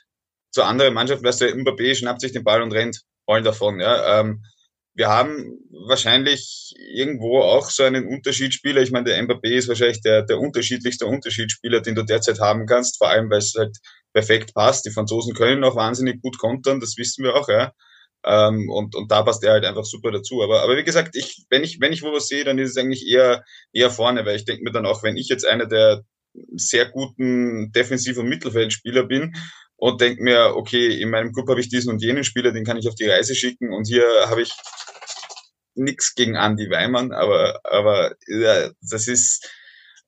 zu 0.50 0.62
anderen 0.62 0.93
Mannschaften, 0.93 1.25
weißt 1.25 1.40
du, 1.40 1.46
Mbappé 1.46 1.94
schnappt 1.94 2.20
sich 2.20 2.32
den 2.32 2.44
Ball 2.44 2.61
und 2.61 2.73
rennt 2.73 3.00
allen 3.26 3.44
davon, 3.44 3.80
ja. 3.80 4.20
Ähm, 4.20 4.42
wir 4.94 5.08
haben 5.08 5.58
wahrscheinlich 5.88 6.74
irgendwo 6.76 7.40
auch 7.40 7.70
so 7.70 7.82
einen 7.82 8.06
Unterschiedsspieler. 8.06 8.82
Ich 8.82 8.90
meine, 8.90 9.04
der 9.04 9.22
Mbappé 9.22 9.48
ist 9.48 9.69
wahrscheinlich 9.69 10.02
der, 10.02 10.22
der 10.22 10.38
unterschiedlichste 10.38 11.06
Unterschiedsspieler, 11.06 11.80
den 11.80 11.94
du 11.94 12.02
derzeit 12.02 12.40
haben 12.40 12.66
kannst, 12.66 12.98
vor 12.98 13.08
allem 13.08 13.30
weil 13.30 13.38
es 13.38 13.54
halt 13.56 13.76
perfekt 14.12 14.54
passt. 14.54 14.84
Die 14.84 14.90
Franzosen 14.90 15.34
können 15.34 15.64
auch 15.64 15.76
wahnsinnig 15.76 16.20
gut 16.20 16.38
kontern, 16.38 16.80
das 16.80 16.96
wissen 16.98 17.24
wir 17.24 17.34
auch, 17.34 17.48
ja. 17.48 17.72
Ähm, 18.24 18.69
und, 18.70 18.94
und 18.94 19.10
da 19.10 19.22
passt 19.22 19.42
er 19.42 19.52
halt 19.52 19.64
einfach 19.64 19.84
super 19.84 20.10
dazu. 20.12 20.43
Aber, 20.43 20.62
aber 20.62 20.76
wie 20.76 20.84
gesagt, 20.84 21.17
ich, 21.17 21.44
wenn 21.48 21.64
ich, 21.64 21.81
wenn 21.81 21.93
ich 21.93 22.02
wo 22.02 22.12
was 22.12 22.29
sehe, 22.29 22.44
dann 22.44 22.58
ist 22.58 22.70
es 22.70 22.76
eigentlich 22.76 23.06
eher, 23.08 23.44
eher 23.72 23.91
vorne, 23.91 24.24
weil 24.26 24.36
ich 24.36 24.44
denke 24.44 24.62
mir 24.62 24.72
dann 24.72 24.86
auch, 24.86 25.02
wenn 25.02 25.17
ich 25.17 25.29
jetzt 25.29 25.46
einer 25.46 25.67
der 25.67 26.02
sehr 26.55 26.88
guten 26.88 27.72
Defensiv- 27.72 28.19
und 28.19 28.29
Mittelfeldspieler 28.29 29.05
bin 29.05 29.34
und 29.82 30.01
denke 30.01 30.22
mir, 30.22 30.55
okay, 30.55 31.01
in 31.01 31.10
meinem 31.10 31.32
Club 31.32 31.48
habe 31.48 31.60
ich 31.60 31.69
diesen 31.69 31.91
und 31.91 32.01
jenen 32.01 32.22
Spieler, 32.22 32.53
den 32.53 32.65
kann 32.65 32.77
ich 32.77 32.86
auf 32.86 32.94
die 32.94 33.08
Reise 33.08 33.34
schicken 33.34 33.72
und 33.72 33.89
hier 33.89 34.06
habe 34.27 34.43
ich 34.43 34.53
nichts 35.74 36.15
gegen 36.15 36.36
Andy 36.36 36.70
Weimann, 36.70 37.10
aber, 37.10 37.58
aber 37.65 38.15
ja, 38.29 38.70
das 38.81 39.08
ist, 39.08 39.44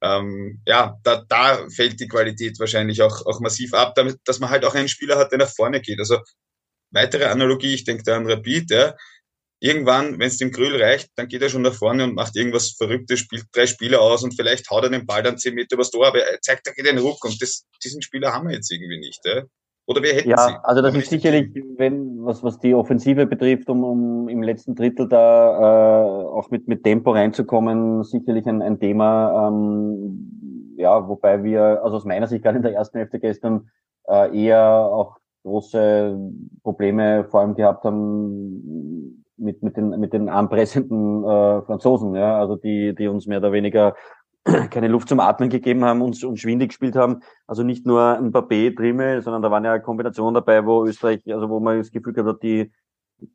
ähm, 0.00 0.62
ja, 0.64 0.96
da, 1.02 1.24
da 1.28 1.68
fällt 1.70 1.98
die 1.98 2.06
Qualität 2.06 2.56
wahrscheinlich 2.60 3.02
auch, 3.02 3.26
auch 3.26 3.40
massiv 3.40 3.74
ab, 3.74 3.96
damit, 3.96 4.18
dass 4.26 4.38
man 4.38 4.50
halt 4.50 4.64
auch 4.64 4.76
einen 4.76 4.86
Spieler 4.86 5.18
hat, 5.18 5.32
der 5.32 5.38
nach 5.40 5.52
vorne 5.52 5.80
geht. 5.80 5.98
Also 5.98 6.20
weitere 6.92 7.24
Analogie, 7.24 7.74
ich 7.74 7.82
denke 7.82 8.04
da 8.04 8.16
an 8.16 8.30
Rapid, 8.30 8.70
ja, 8.70 8.94
irgendwann, 9.58 10.20
wenn 10.20 10.28
es 10.28 10.36
dem 10.36 10.52
Grüll 10.52 10.80
reicht, 10.80 11.08
dann 11.16 11.26
geht 11.26 11.42
er 11.42 11.48
schon 11.48 11.62
nach 11.62 11.74
vorne 11.74 12.04
und 12.04 12.14
macht 12.14 12.36
irgendwas 12.36 12.76
Verrücktes, 12.78 13.18
spielt 13.18 13.46
drei 13.52 13.66
Spieler 13.66 14.02
aus 14.02 14.22
und 14.22 14.36
vielleicht 14.36 14.70
haut 14.70 14.84
er 14.84 14.90
den 14.90 15.04
Ball 15.04 15.24
dann 15.24 15.36
zehn 15.36 15.54
Meter 15.54 15.74
übers 15.74 15.90
Tor, 15.90 16.06
aber 16.06 16.20
er 16.20 16.40
zeigt, 16.40 16.68
da 16.68 16.70
geht 16.70 16.86
ein 16.86 16.98
Ruck 16.98 17.24
und 17.24 17.42
das, 17.42 17.64
diesen 17.82 18.02
Spieler 18.02 18.32
haben 18.32 18.46
wir 18.46 18.54
jetzt 18.54 18.70
irgendwie 18.70 19.00
nicht. 19.00 19.18
Ja? 19.24 19.42
Oder 19.86 20.02
wir 20.02 20.14
hätten 20.14 20.30
ja, 20.30 20.38
sie. 20.38 20.54
also 20.62 20.80
das 20.80 20.94
ist 20.94 21.10
sicherlich, 21.10 21.50
wenn, 21.76 22.24
was, 22.24 22.42
was 22.42 22.58
die 22.58 22.74
Offensive 22.74 23.26
betrifft, 23.26 23.68
um, 23.68 23.84
um 23.84 24.28
im 24.28 24.42
letzten 24.42 24.74
Drittel 24.74 25.08
da 25.08 25.58
äh, 25.58 26.24
auch 26.26 26.50
mit, 26.50 26.68
mit 26.68 26.84
Tempo 26.84 27.10
reinzukommen, 27.10 28.02
sicherlich 28.02 28.46
ein, 28.46 28.62
ein 28.62 28.80
Thema, 28.80 29.48
ähm, 29.48 30.74
ja, 30.78 31.06
wobei 31.06 31.44
wir, 31.44 31.84
also 31.84 31.98
aus 31.98 32.04
meiner 32.06 32.26
Sicht 32.26 32.42
gerade 32.42 32.56
in 32.56 32.62
der 32.62 32.72
ersten 32.74 32.98
Hälfte 32.98 33.20
gestern 33.20 33.68
äh, 34.08 34.44
eher 34.44 34.70
auch 34.70 35.18
große 35.44 36.18
Probleme 36.62 37.24
vor 37.24 37.40
allem 37.40 37.54
gehabt 37.54 37.84
haben 37.84 39.24
mit, 39.36 39.62
mit 39.62 39.76
den, 39.76 39.90
mit 40.00 40.14
den 40.14 40.30
anpressenden 40.30 41.24
äh, 41.24 41.62
Franzosen, 41.62 42.14
ja, 42.14 42.38
also 42.38 42.56
die, 42.56 42.94
die 42.94 43.08
uns 43.08 43.26
mehr 43.26 43.38
oder 43.38 43.52
weniger 43.52 43.94
keine 44.70 44.88
Luft 44.88 45.08
zum 45.08 45.20
Atmen 45.20 45.48
gegeben 45.48 45.84
haben 45.84 46.02
und, 46.02 46.22
und 46.22 46.38
schwindig 46.38 46.68
gespielt 46.68 46.96
haben. 46.96 47.20
Also 47.46 47.62
nicht 47.62 47.86
nur 47.86 48.18
ein 48.18 48.32
Papé, 48.32 48.74
Trimmel, 48.76 49.22
sondern 49.22 49.42
da 49.42 49.50
waren 49.50 49.64
ja 49.64 49.78
Kombinationen 49.78 50.34
dabei, 50.34 50.66
wo 50.66 50.84
Österreich, 50.84 51.22
also 51.32 51.48
wo 51.48 51.60
man 51.60 51.78
das 51.78 51.90
Gefühl 51.90 52.12
gehabt 52.12 52.28
hat, 52.28 52.42
die, 52.42 52.70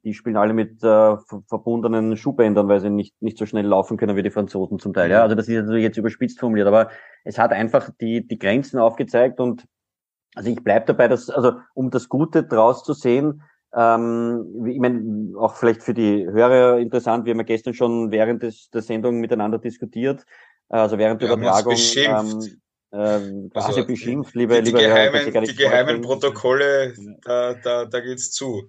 die 0.04 0.14
spielen 0.14 0.38
alle 0.38 0.54
mit 0.54 0.84
äh, 0.84 1.16
verbundenen 1.48 2.16
Schuhbändern, 2.16 2.68
weil 2.68 2.80
sie 2.80 2.90
nicht, 2.90 3.20
nicht 3.22 3.38
so 3.38 3.46
schnell 3.46 3.66
laufen 3.66 3.98
können 3.98 4.16
wie 4.16 4.24
die 4.24 4.30
Franzosen 4.30 4.78
zum 4.78 4.94
Teil. 4.94 5.10
Ja, 5.10 5.24
also 5.24 5.36
das 5.36 5.48
ist 5.48 5.56
natürlich 5.56 5.84
jetzt 5.84 5.98
überspitzt 5.98 6.40
formuliert, 6.40 6.68
aber 6.68 6.90
es 7.24 7.40
hat 7.40 7.52
einfach 7.52 7.90
die, 8.00 8.28
die 8.28 8.38
Grenzen 8.38 8.78
aufgezeigt 8.80 9.40
und 9.40 9.66
also 10.36 10.50
ich 10.52 10.64
bleib 10.64 10.86
dabei, 10.86 11.08
dass, 11.08 11.30
also 11.30 11.54
um 11.74 11.90
das 11.90 12.08
Gute 12.08 12.44
draus 12.44 12.84
zu 12.84 12.94
sehen, 12.94 13.42
Ähm, 13.72 14.66
ich 14.66 14.80
meine, 14.80 15.38
auch 15.38 15.56
vielleicht 15.56 15.84
für 15.84 15.94
die 15.94 16.26
Hörer 16.26 16.80
interessant, 16.80 17.26
wir 17.26 17.34
haben 17.34 17.40
ja 17.40 17.44
gestern 17.44 17.76
schon 17.76 18.10
während 18.10 18.42
des, 18.42 18.72
der 18.72 18.82
Sendung 18.82 19.20
miteinander 19.20 19.60
diskutiert, 19.60 20.26
also 20.70 20.98
während 20.98 21.22
der 21.22 21.32
Übertragung. 21.32 21.76
Ähm, 21.98 22.60
ähm, 22.92 23.50
quasi 23.54 23.68
also, 23.68 23.86
beschimpft, 23.86 24.34
liebe, 24.34 24.56
die, 24.56 24.62
die 24.62 24.66
liebe 24.72 24.80
geheimen, 24.80 25.22
Hörer, 25.22 25.42
die 25.42 25.56
geheimen 25.56 26.02
Protokolle, 26.02 26.94
da, 27.24 27.54
da, 27.54 27.86
da 27.86 28.00
geht's 28.00 28.32
zu. 28.32 28.64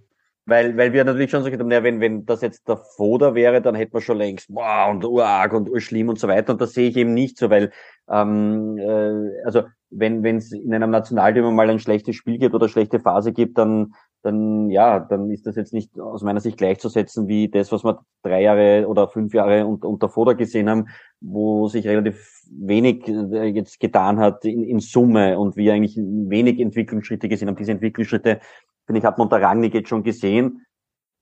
Weil, 0.47 0.77
weil 0.77 0.93
wir 0.93 1.05
natürlich 1.05 1.31
schon 1.31 1.43
so 1.43 1.47
gesagt 1.47 1.63
haben, 1.63 1.71
ja, 1.71 1.83
wenn, 1.83 2.01
wenn 2.01 2.27
das 2.27 2.41
jetzt 2.41 2.67
der 2.69 2.77
Foder 2.77 3.35
wäre, 3.35 3.63
dann 3.63 3.75
hätten 3.75 3.95
wir 3.95 4.01
schon 4.01 4.19
längst, 4.19 4.49
wow, 4.51 4.91
und 4.91 5.05
urarg 5.05 5.53
und 5.53 5.71
urschlimm 5.71 6.09
und 6.09 6.19
so 6.19 6.29
weiter. 6.29 6.53
Und 6.53 6.61
das 6.61 6.73
sehe 6.73 6.89
ich 6.89 6.97
eben 6.97 7.15
nicht 7.15 7.39
so, 7.39 7.51
weil, 7.51 7.73
ähm, 8.11 8.77
äh, 8.79 9.45
also 9.45 9.63
wenn 9.91 10.23
wenn 10.23 10.37
es 10.37 10.53
in 10.53 10.75
einem 10.75 10.91
Nationalteam 10.91 11.55
mal 11.55 11.71
ein 11.71 11.79
schlechtes 11.79 12.17
Spiel 12.17 12.39
gibt 12.39 12.55
oder 12.55 12.69
schlechte 12.69 13.01
Phase 13.01 13.33
gibt, 13.33 13.59
dann 13.59 13.95
dann 14.23 14.71
ja, 14.71 15.01
dann 15.01 15.31
ist 15.31 15.47
das 15.47 15.57
jetzt 15.57 15.73
nicht 15.73 15.99
aus 15.99 16.23
meiner 16.23 16.41
Sicht 16.41 16.59
gleichzusetzen 16.59 17.29
wie 17.29 17.49
das, 17.49 17.73
was 17.73 17.85
wir 17.85 18.01
drei 18.23 18.43
Jahre 18.43 18.87
oder 18.87 19.09
fünf 19.09 19.33
Jahre 19.33 19.67
unter, 19.67 19.89
unter 19.89 20.09
Foda 20.09 20.35
gesehen 20.35 20.69
haben, 20.69 20.89
wo 21.21 21.69
sich 21.69 21.87
relativ 21.87 22.43
wenig 22.51 23.09
äh, 23.09 23.47
jetzt 23.47 23.81
getan 23.81 24.19
hat 24.19 24.45
in, 24.45 24.63
in 24.65 24.81
Summe 24.81 25.39
und 25.39 25.57
wir 25.57 25.73
eigentlich 25.73 25.97
wenig 25.97 26.61
Entwicklungsschritte 26.61 27.29
gesehen 27.29 27.49
haben. 27.49 27.57
Diese 27.57 27.73
Entwicklungsschritte, 27.73 28.41
finde 28.87 28.99
ich, 28.99 29.05
hat 29.05 29.19
man 29.19 29.27
unter 29.27 29.41
Rangnick 29.41 29.75
jetzt 29.75 29.89
schon 29.89 30.03
gesehen. 30.03 30.67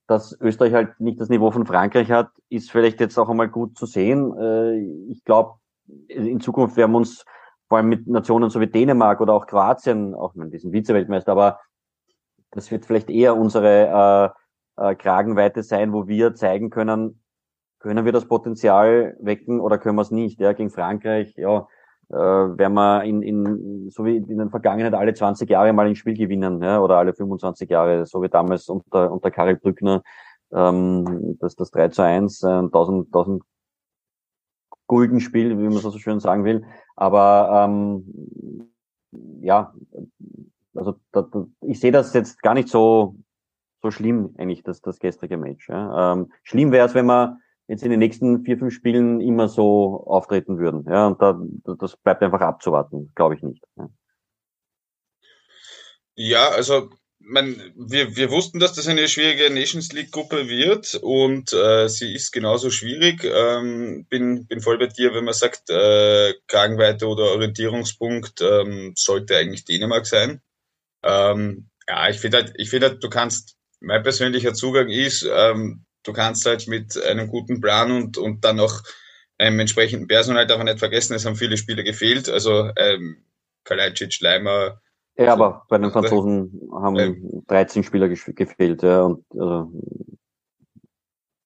Dass 0.08 0.36
Österreich 0.40 0.72
halt 0.72 1.00
nicht 1.00 1.20
das 1.20 1.28
Niveau 1.28 1.50
von 1.50 1.66
Frankreich 1.66 2.10
hat, 2.10 2.30
ist 2.48 2.70
vielleicht 2.70 2.98
jetzt 2.98 3.18
auch 3.18 3.28
einmal 3.28 3.48
gut 3.48 3.76
zu 3.76 3.86
sehen. 3.86 4.34
Äh, 4.38 4.80
ich 5.10 5.22
glaube, 5.24 5.58
in 6.08 6.40
Zukunft 6.40 6.76
werden 6.76 6.92
wir 6.92 6.98
uns 6.98 7.24
vor 7.68 7.78
allem 7.78 7.88
mit 7.88 8.06
Nationen 8.06 8.50
so 8.50 8.60
wie 8.60 8.66
Dänemark 8.66 9.20
oder 9.20 9.34
auch 9.34 9.46
Kroatien, 9.46 10.14
auch 10.14 10.34
mit 10.34 10.52
diesem 10.52 10.72
Vize-Weltmeister, 10.72 11.32
aber 11.32 11.60
das 12.50 12.70
wird 12.70 12.86
vielleicht 12.86 13.10
eher 13.10 13.36
unsere 13.36 14.34
äh, 14.76 14.90
äh, 14.90 14.94
Kragenweite 14.94 15.62
sein, 15.62 15.92
wo 15.92 16.06
wir 16.06 16.34
zeigen 16.34 16.70
können, 16.70 17.20
können 17.80 18.04
wir 18.04 18.12
das 18.12 18.26
Potenzial 18.26 19.16
wecken 19.20 19.60
oder 19.60 19.78
können 19.78 19.96
wir 19.96 20.02
es 20.02 20.10
nicht. 20.10 20.40
Ja, 20.40 20.52
gegen 20.52 20.70
Frankreich, 20.70 21.34
ja, 21.36 21.68
äh, 22.10 22.14
werden 22.16 22.74
wir 22.74 23.04
in, 23.04 23.22
in, 23.22 23.90
so 23.90 24.04
wie 24.04 24.16
in 24.16 24.38
der 24.38 24.50
Vergangenheit 24.50 24.94
alle 24.94 25.14
20 25.14 25.48
Jahre 25.48 25.72
mal 25.72 25.86
ein 25.86 25.94
Spiel 25.96 26.16
gewinnen, 26.16 26.62
ja, 26.62 26.80
oder 26.80 26.96
alle 26.96 27.14
25 27.14 27.68
Jahre, 27.68 28.06
so 28.06 28.22
wie 28.22 28.28
damals 28.28 28.68
unter, 28.68 29.12
unter 29.12 29.30
Karel 29.30 29.56
Brückner, 29.56 30.02
ähm, 30.52 31.36
das, 31.40 31.54
das 31.56 31.70
3 31.70 31.88
zu 31.88 32.02
1, 32.02 32.42
äh, 32.42 32.48
1000, 32.48 33.06
1000 33.08 33.42
Guldenspiel, 34.86 35.58
wie 35.58 35.62
man 35.64 35.78
so 35.78 35.90
schön 35.98 36.18
sagen 36.18 36.44
will. 36.44 36.64
Aber 36.96 37.64
ähm, 37.64 38.72
ja, 39.40 39.74
also 40.74 40.96
da, 41.12 41.22
da, 41.22 41.46
ich 41.62 41.80
sehe 41.80 41.92
das 41.92 42.12
jetzt 42.14 42.42
gar 42.42 42.54
nicht 42.54 42.68
so 42.68 43.16
so 43.82 43.90
schlimm 43.90 44.34
eigentlich, 44.38 44.62
das, 44.62 44.80
das 44.80 44.98
gestrige 44.98 45.36
Match. 45.36 45.68
Ja. 45.68 46.12
Ähm, 46.12 46.32
schlimm 46.42 46.72
wäre 46.72 46.86
es, 46.86 46.94
wenn 46.94 47.06
wir 47.06 47.38
jetzt 47.68 47.82
in 47.82 47.90
den 47.90 48.00
nächsten 48.00 48.44
vier, 48.44 48.58
fünf 48.58 48.74
Spielen 48.74 49.20
immer 49.20 49.48
so 49.48 50.04
auftreten 50.06 50.58
würden. 50.58 50.84
Ja, 50.88 51.06
und 51.06 51.20
da, 51.20 51.38
das 51.78 51.96
bleibt 51.96 52.22
einfach 52.22 52.40
abzuwarten, 52.40 53.12
glaube 53.14 53.34
ich 53.34 53.42
nicht. 53.42 53.62
Ja. 53.76 53.88
ja, 56.16 56.48
also 56.48 56.90
man, 57.20 57.56
wir, 57.76 58.16
wir 58.16 58.30
wussten, 58.30 58.58
dass 58.58 58.72
das 58.72 58.88
eine 58.88 59.06
schwierige 59.06 59.52
Nations 59.52 59.92
League 59.92 60.12
Gruppe 60.12 60.48
wird 60.48 60.94
und 60.94 61.52
äh, 61.52 61.88
sie 61.88 62.14
ist 62.14 62.32
genauso 62.32 62.70
schwierig. 62.70 63.22
Ähm, 63.24 64.06
bin, 64.08 64.46
bin 64.46 64.60
voll 64.60 64.78
bei 64.78 64.86
dir, 64.86 65.12
wenn 65.14 65.24
man 65.24 65.34
sagt, 65.34 65.68
äh, 65.68 66.32
Kragenweite 66.46 67.06
oder 67.06 67.24
Orientierungspunkt 67.32 68.40
ähm, 68.40 68.94
sollte 68.96 69.36
eigentlich 69.36 69.66
Dänemark 69.66 70.06
sein. 70.06 70.40
Ähm, 71.02 71.68
ja, 71.88 72.08
ich 72.08 72.18
finde 72.18 72.38
halt, 72.38 72.52
ich 72.56 72.70
finde 72.70 72.90
halt, 72.90 73.04
du 73.04 73.08
kannst, 73.08 73.56
mein 73.80 74.02
persönlicher 74.02 74.54
Zugang 74.54 74.88
ist, 74.88 75.28
ähm, 75.30 75.84
du 76.02 76.12
kannst 76.12 76.44
halt 76.46 76.68
mit 76.68 77.00
einem 77.02 77.28
guten 77.28 77.60
Plan 77.60 77.90
und, 77.90 78.18
und 78.18 78.44
dann 78.44 78.56
noch 78.56 78.82
einem 79.38 79.60
entsprechenden 79.60 80.08
Personal 80.08 80.46
darf 80.46 80.58
man 80.58 80.66
nicht 80.66 80.78
vergessen, 80.78 81.14
es 81.14 81.24
haben 81.24 81.36
viele 81.36 81.56
Spieler 81.56 81.82
gefehlt, 81.82 82.28
also 82.28 82.70
ähm, 82.76 83.24
Kalajdzic, 83.64 84.20
Leimer, 84.20 84.80
ja, 85.18 85.32
aber 85.32 85.64
bei 85.68 85.78
den 85.78 85.90
Franzosen 85.90 86.70
haben 86.72 86.96
ähm, 86.96 87.42
13 87.48 87.82
Spieler 87.82 88.08
gefehlt, 88.08 88.82
ja, 88.84 89.02
und, 89.02 89.24
also. 89.32 89.72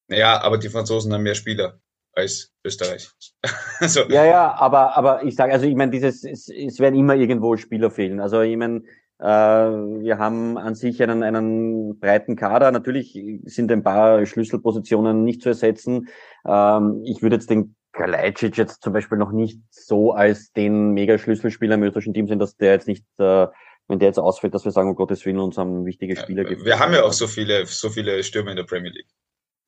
Naja, 0.08 0.42
aber 0.42 0.58
die 0.58 0.68
Franzosen 0.68 1.10
haben 1.14 1.22
mehr 1.22 1.34
Spieler 1.34 1.80
als 2.12 2.52
Österreich. 2.62 3.10
also. 3.80 4.02
Ja, 4.10 4.26
ja, 4.26 4.54
aber, 4.54 4.94
aber 4.94 5.24
ich 5.24 5.34
sage, 5.36 5.54
also 5.54 5.64
ich 5.64 5.74
meine, 5.74 5.90
dieses, 5.90 6.22
es, 6.22 6.48
es 6.48 6.80
werden 6.80 6.98
immer 6.98 7.14
irgendwo 7.14 7.56
Spieler 7.56 7.90
fehlen. 7.90 8.20
Also 8.20 8.42
ich 8.42 8.58
meine, 8.58 8.82
wir 9.24 10.18
haben 10.18 10.58
an 10.58 10.74
sich 10.74 11.02
einen, 11.02 11.22
einen 11.22 11.98
breiten 12.00 12.34
Kader. 12.36 12.72
Natürlich 12.72 13.12
sind 13.44 13.70
ein 13.70 13.82
paar 13.82 14.26
Schlüsselpositionen 14.26 15.24
nicht 15.24 15.42
zu 15.42 15.50
ersetzen. 15.50 16.08
Ähm, 16.46 17.02
ich 17.04 17.22
würde 17.22 17.36
jetzt 17.36 17.50
den 17.50 17.76
Kalajdzic 17.92 18.56
jetzt 18.56 18.82
zum 18.82 18.92
Beispiel 18.92 19.18
noch 19.18 19.32
nicht 19.32 19.60
so 19.70 20.12
als 20.12 20.52
den 20.52 20.92
Mega-Schlüsselspieler 20.92 21.74
im 21.74 21.82
österreichischen 21.82 22.14
Team 22.14 22.26
sehen, 22.26 22.38
dass 22.38 22.56
der 22.56 22.72
jetzt 22.72 22.88
nicht, 22.88 23.04
äh, 23.18 23.46
wenn 23.86 23.98
der 23.98 24.08
jetzt 24.08 24.18
ausfällt, 24.18 24.54
dass 24.54 24.64
wir 24.64 24.72
sagen, 24.72 24.90
oh 24.90 24.94
Gottes 24.94 25.24
Willen, 25.26 25.38
uns 25.38 25.58
haben 25.58 25.84
wichtige 25.84 26.16
Spieler 26.16 26.50
ja, 26.50 26.64
Wir 26.64 26.78
haben 26.78 26.94
ja 26.94 27.02
auch 27.04 27.12
so 27.12 27.26
viele, 27.26 27.66
so 27.66 27.90
viele 27.90 28.22
Stürmer 28.24 28.50
in 28.50 28.56
der 28.56 28.64
Premier 28.64 28.90
League. 28.90 29.10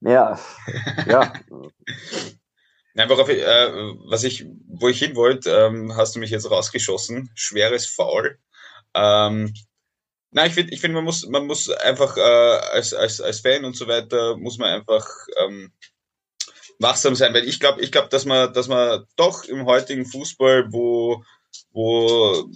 Ja, 0.01 0.39
ja. 1.07 1.33
Nein, 2.95 3.09
worauf 3.09 3.29
ich, 3.29 3.43
äh, 3.43 3.73
was 4.09 4.25
ich, 4.25 4.47
wo 4.69 4.89
ich 4.89 4.99
hin 4.99 5.17
wollte, 5.17 5.51
ähm, 5.51 5.95
hast 5.97 6.15
du 6.15 6.21
mich 6.21 6.31
jetzt 6.31 6.51
rausgeschossen. 6.51 7.31
Schweres 7.35 7.87
Foul. 7.87 8.39
Ähm, 8.95 9.53
Nein, 10.37 10.49
ich 10.49 10.55
finde, 10.55 10.75
ich 10.75 10.81
finde, 10.81 10.97
man 10.97 11.05
muss, 11.05 11.29
man 11.29 11.47
muss 11.47 11.71
einfach 11.71 12.17
äh, 12.17 12.21
als, 12.21 12.93
als, 12.93 13.21
als 13.21 13.39
Fan 13.39 13.65
und 13.65 13.77
so 13.77 13.87
weiter 13.87 14.37
muss 14.37 14.59
man 14.59 14.69
einfach 14.71 15.07
ähm, 15.45 15.73
wachsam 16.81 17.15
sein, 17.15 17.33
weil 17.35 17.47
ich 17.47 17.61
glaube, 17.61 17.81
ich 17.81 17.93
glaube, 17.93 18.09
dass 18.09 18.25
man, 18.25 18.53
dass 18.53 18.67
man 18.67 19.05
doch 19.15 19.45
im 19.45 19.65
heutigen 19.65 20.05
Fußball, 20.05 20.73
wo, 20.73 21.23
wo 21.71 22.51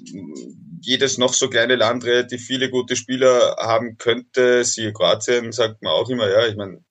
jedes 0.80 1.18
noch 1.18 1.34
so 1.34 1.48
kleine 1.48 1.76
Land 1.76 2.04
relativ 2.04 2.44
viele 2.44 2.68
gute 2.68 2.96
Spieler 2.96 3.54
haben 3.60 3.96
könnte, 3.96 4.64
siehe 4.64 4.92
Kroatien, 4.92 5.52
sagt 5.52 5.80
man 5.80 5.92
auch 5.92 6.10
immer, 6.10 6.28
ja, 6.28 6.48
ich 6.48 6.56
meine, 6.56 6.82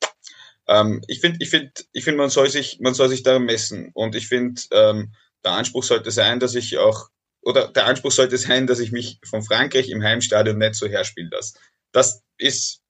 ähm, 0.70 1.02
ich 1.08 1.20
finde, 1.20 1.40
ich 1.42 1.50
finde, 1.50 1.72
ich 1.92 2.06
finde, 2.06 2.20
man 2.20 2.30
soll 2.30 2.50
sich, 2.50 2.80
man 2.80 2.94
soll 2.94 3.10
sich 3.10 3.24
daran 3.24 3.44
messen. 3.44 3.92
Und 3.94 4.16
ich 4.16 4.30
finde, 4.30 4.62
ähm, 4.72 5.14
der 5.44 5.52
Anspruch 5.52 5.84
sollte 5.84 6.12
sein, 6.12 6.40
dass 6.40 6.56
ich 6.56 6.78
auch, 6.78 7.10
oder 7.48 7.70
der 7.70 7.88
Anspruch 7.88 8.12
sollte 8.12 8.38
sein, 8.38 8.68
dass 8.68 8.80
ich 8.80 8.92
mich 8.92 9.20
von 9.24 9.42
Frankreich 9.42 9.90
im 9.90 10.04
Heimstadion 10.04 10.58
nicht 10.58 10.76
so 10.76 10.86
herspielen 10.86 11.30
lasse. 11.32 11.58
Das 11.94 12.22
ist 12.38 12.82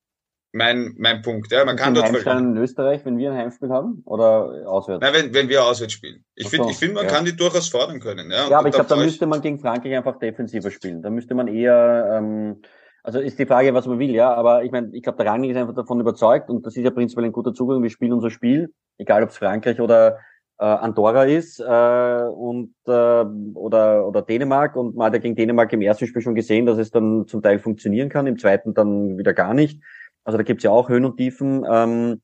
mein, 0.51 0.95
mein 0.97 1.21
Punkt. 1.21 1.51
Ja, 1.51 1.63
man 1.63 1.75
kann 1.75 1.93
dort 1.93 2.07
Heimstadion 2.07 2.55
in 2.55 2.63
Österreich, 2.63 3.05
wenn 3.05 3.19
wir 3.19 3.31
ein 3.31 3.37
Heimspiel 3.37 3.69
haben 3.69 4.01
oder 4.05 4.67
auswärts? 4.67 5.03
Nein, 5.03 5.13
wenn, 5.13 5.33
wenn 5.35 5.49
wir 5.49 5.63
auswärts 5.63 5.93
spielen. 5.93 6.25
Ich 6.33 6.49
finde, 6.49 6.71
ich 6.71 6.77
finde, 6.77 6.95
man 6.95 7.05
ja. 7.05 7.11
kann 7.11 7.23
die 7.23 7.35
durchaus 7.35 7.69
fordern 7.69 7.99
können. 7.99 8.31
Ja, 8.31 8.49
ja 8.49 8.57
aber 8.57 8.69
ich 8.69 8.73
glaube, 8.73 8.89
da 8.89 8.95
müsste 8.95 9.27
man 9.27 9.41
gegen 9.41 9.59
Frankreich 9.59 9.95
einfach 9.95 10.17
defensiver 10.17 10.71
spielen. 10.71 11.03
Da 11.03 11.11
müsste 11.11 11.35
man 11.35 11.47
eher, 11.47 12.17
ähm, 12.17 12.63
also 13.03 13.19
ist 13.19 13.37
die 13.37 13.45
Frage, 13.45 13.75
was 13.75 13.85
man 13.85 13.99
will, 13.99 14.15
ja, 14.15 14.33
aber 14.33 14.63
ich 14.63 14.71
meine, 14.71 14.89
ich 14.93 15.03
glaube, 15.03 15.23
der 15.23 15.31
Rangnick 15.31 15.51
ist 15.51 15.57
einfach 15.57 15.75
davon 15.75 15.99
überzeugt 15.99 16.49
und 16.49 16.65
das 16.65 16.75
ist 16.75 16.83
ja 16.83 16.89
prinzipiell 16.89 17.27
ein 17.27 17.31
guter 17.31 17.53
Zugang. 17.53 17.83
Wir 17.83 17.91
spielen 17.91 18.13
unser 18.13 18.31
Spiel, 18.31 18.73
egal 18.97 19.21
ob 19.21 19.29
es 19.29 19.37
Frankreich 19.37 19.79
oder 19.79 20.17
äh, 20.59 20.65
Andorra 20.65 21.25
ist 21.25 21.59
äh, 21.59 21.63
und 21.63 22.73
äh, 22.87 22.91
oder 22.91 24.07
oder 24.07 24.21
Dänemark 24.21 24.75
und 24.75 24.95
man 24.95 25.07
hat 25.07 25.13
ja 25.13 25.19
gegen 25.19 25.35
Dänemark 25.35 25.71
im 25.73 25.81
ersten 25.81 26.07
Spiel 26.07 26.21
schon 26.21 26.35
gesehen, 26.35 26.65
dass 26.65 26.77
es 26.77 26.91
dann 26.91 27.27
zum 27.27 27.41
Teil 27.41 27.59
funktionieren 27.59 28.09
kann, 28.09 28.27
im 28.27 28.37
zweiten 28.37 28.73
dann 28.73 29.17
wieder 29.17 29.33
gar 29.33 29.53
nicht. 29.53 29.81
Also 30.23 30.37
da 30.37 30.43
gibt's 30.43 30.63
ja 30.63 30.71
auch 30.71 30.89
Höhen 30.89 31.05
und 31.05 31.17
Tiefen. 31.17 31.65
Ähm, 31.69 32.21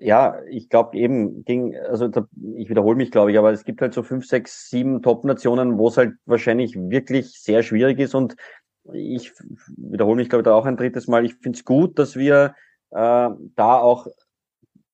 ja, 0.00 0.40
ich 0.48 0.70
glaube 0.70 0.96
eben, 0.96 1.44
ging, 1.44 1.76
also 1.76 2.08
da, 2.08 2.26
ich 2.56 2.70
wiederhole 2.70 2.96
mich, 2.96 3.10
glaube 3.10 3.32
ich, 3.32 3.38
aber 3.38 3.52
es 3.52 3.64
gibt 3.64 3.82
halt 3.82 3.92
so 3.92 4.02
fünf, 4.02 4.26
sechs, 4.26 4.70
sieben 4.70 5.02
Top-Nationen, 5.02 5.76
wo 5.76 5.88
es 5.88 5.98
halt 5.98 6.14
wahrscheinlich 6.24 6.74
wirklich 6.74 7.38
sehr 7.38 7.62
schwierig 7.62 7.98
ist 7.98 8.14
und 8.14 8.34
ich 8.94 9.32
wiederhole 9.76 10.16
mich, 10.16 10.30
glaube 10.30 10.40
ich, 10.40 10.44
da 10.46 10.54
auch 10.54 10.64
ein 10.64 10.78
drittes 10.78 11.06
Mal. 11.06 11.26
Ich 11.26 11.34
finde 11.34 11.58
es 11.58 11.66
gut, 11.66 11.98
dass 11.98 12.16
wir 12.16 12.54
äh, 12.90 13.28
da 13.56 13.78
auch 13.78 14.06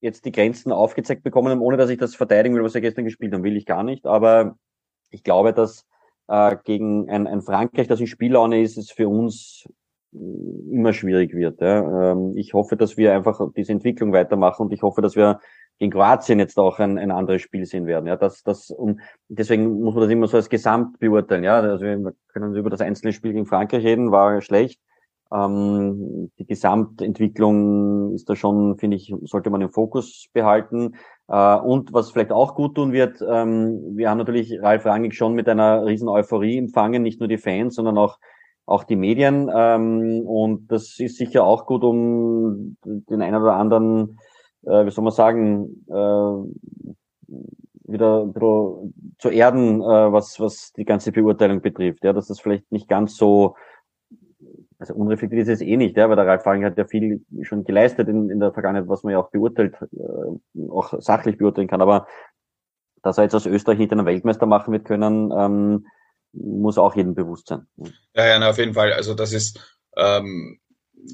jetzt 0.06 0.24
die 0.24 0.32
Grenzen 0.32 0.72
aufgezeigt 0.72 1.22
bekommen 1.22 1.48
haben, 1.48 1.60
ohne 1.60 1.76
dass 1.76 1.90
ich 1.90 1.98
das 1.98 2.14
verteidigen 2.14 2.54
will, 2.54 2.64
was 2.64 2.74
wir 2.74 2.80
gestern 2.80 3.04
gespielt 3.04 3.34
haben, 3.34 3.44
will 3.44 3.56
ich 3.56 3.66
gar 3.66 3.82
nicht. 3.82 4.06
Aber 4.06 4.56
ich 5.10 5.22
glaube, 5.22 5.52
dass 5.52 5.86
äh, 6.28 6.56
gegen 6.64 7.10
ein, 7.10 7.26
ein 7.26 7.42
Frankreich, 7.42 7.88
das 7.88 8.00
in 8.00 8.06
Spielaune 8.06 8.62
ist, 8.62 8.78
ist 8.78 8.92
für 8.92 9.08
uns 9.08 9.68
immer 10.12 10.92
schwierig 10.92 11.34
wird. 11.34 11.60
Ja. 11.60 12.12
Ähm, 12.12 12.32
ich 12.36 12.54
hoffe, 12.54 12.76
dass 12.76 12.96
wir 12.96 13.14
einfach 13.14 13.40
diese 13.56 13.72
Entwicklung 13.72 14.12
weitermachen 14.12 14.62
und 14.62 14.72
ich 14.72 14.82
hoffe, 14.82 15.02
dass 15.02 15.16
wir 15.16 15.40
gegen 15.78 15.92
Kroatien 15.92 16.38
jetzt 16.38 16.58
auch 16.58 16.78
ein, 16.78 16.96
ein 16.98 17.10
anderes 17.10 17.42
Spiel 17.42 17.66
sehen 17.66 17.86
werden. 17.86 18.06
Ja, 18.06 18.16
das, 18.16 18.42
das, 18.42 18.70
und 18.70 19.00
deswegen 19.28 19.80
muss 19.82 19.94
man 19.94 20.04
das 20.04 20.12
immer 20.12 20.26
so 20.26 20.38
als 20.38 20.48
Gesamt 20.48 20.98
beurteilen. 20.98 21.44
Ja, 21.44 21.60
also 21.60 21.84
wir 21.84 22.14
können 22.28 22.54
über 22.54 22.70
das 22.70 22.80
einzelne 22.80 23.12
Spiel 23.12 23.32
gegen 23.32 23.46
Frankreich 23.46 23.84
reden, 23.84 24.10
war 24.10 24.40
schlecht. 24.40 24.80
Ähm, 25.32 26.30
die 26.38 26.46
Gesamtentwicklung 26.46 28.14
ist 28.14 28.28
da 28.28 28.36
schon, 28.36 28.78
finde 28.78 28.96
ich, 28.96 29.12
sollte 29.22 29.50
man 29.50 29.60
im 29.60 29.70
Fokus 29.70 30.28
behalten. 30.32 30.94
Äh, 31.28 31.56
und 31.56 31.92
was 31.92 32.10
vielleicht 32.10 32.32
auch 32.32 32.54
gut 32.54 32.76
tun 32.76 32.92
wird, 32.92 33.20
ähm, 33.20 33.96
wir 33.96 34.10
haben 34.10 34.18
natürlich 34.18 34.60
Ralf 34.60 34.86
Rangnick 34.86 35.14
schon 35.14 35.34
mit 35.34 35.48
einer 35.48 35.84
riesen 35.84 36.08
Euphorie 36.08 36.58
empfangen, 36.58 37.02
nicht 37.02 37.20
nur 37.20 37.28
die 37.28 37.38
Fans, 37.38 37.74
sondern 37.74 37.98
auch 37.98 38.18
auch 38.66 38.84
die 38.84 38.96
Medien. 38.96 39.50
Ähm, 39.54 40.22
und 40.26 40.70
das 40.70 40.98
ist 40.98 41.16
sicher 41.16 41.44
auch 41.44 41.66
gut, 41.66 41.84
um 41.84 42.76
den 42.84 43.22
einen 43.22 43.40
oder 43.40 43.54
anderen, 43.54 44.18
äh, 44.64 44.84
wie 44.84 44.90
soll 44.90 45.04
man 45.04 45.12
sagen, 45.12 45.86
äh, 45.88 47.32
wieder 47.88 48.22
ein 48.22 48.32
bisschen 48.32 49.14
zu 49.18 49.30
erden, 49.30 49.80
äh, 49.80 50.12
was, 50.12 50.40
was 50.40 50.72
die 50.72 50.84
ganze 50.84 51.12
Beurteilung 51.12 51.60
betrifft. 51.60 52.04
Ja, 52.04 52.12
dass 52.12 52.26
das 52.26 52.40
vielleicht 52.40 52.70
nicht 52.72 52.88
ganz 52.88 53.16
so 53.16 53.54
also 54.90 55.00
unreflektiert 55.00 55.42
ist 55.42 55.48
es 55.48 55.60
eh 55.60 55.76
nicht, 55.76 55.96
ja, 55.96 56.08
weil 56.08 56.16
der 56.16 56.26
Ralf 56.26 56.42
Fahring 56.42 56.64
hat 56.64 56.78
ja 56.78 56.86
viel 56.86 57.24
schon 57.42 57.64
geleistet 57.64 58.08
in, 58.08 58.30
in 58.30 58.40
der 58.40 58.52
Vergangenheit, 58.52 58.88
was 58.88 59.02
man 59.02 59.12
ja 59.12 59.18
auch 59.18 59.30
beurteilt, 59.30 59.74
äh, 59.80 60.68
auch 60.70 60.94
sachlich 61.00 61.38
beurteilen 61.38 61.68
kann. 61.68 61.82
Aber 61.82 62.06
dass 63.02 63.18
er 63.18 63.24
jetzt 63.24 63.34
aus 63.34 63.46
Österreich 63.46 63.78
nicht 63.78 63.92
einen 63.92 64.06
Weltmeister 64.06 64.46
machen 64.46 64.72
wird 64.72 64.84
können, 64.84 65.32
ähm, 65.36 65.86
muss 66.32 66.78
auch 66.78 66.96
jedem 66.96 67.14
bewusst 67.14 67.48
sein. 67.48 67.66
Ja, 68.14 68.26
ja, 68.26 68.38
na, 68.38 68.50
auf 68.50 68.58
jeden 68.58 68.74
Fall. 68.74 68.92
Also 68.92 69.14
das 69.14 69.32
ist, 69.32 69.78
ähm, 69.96 70.58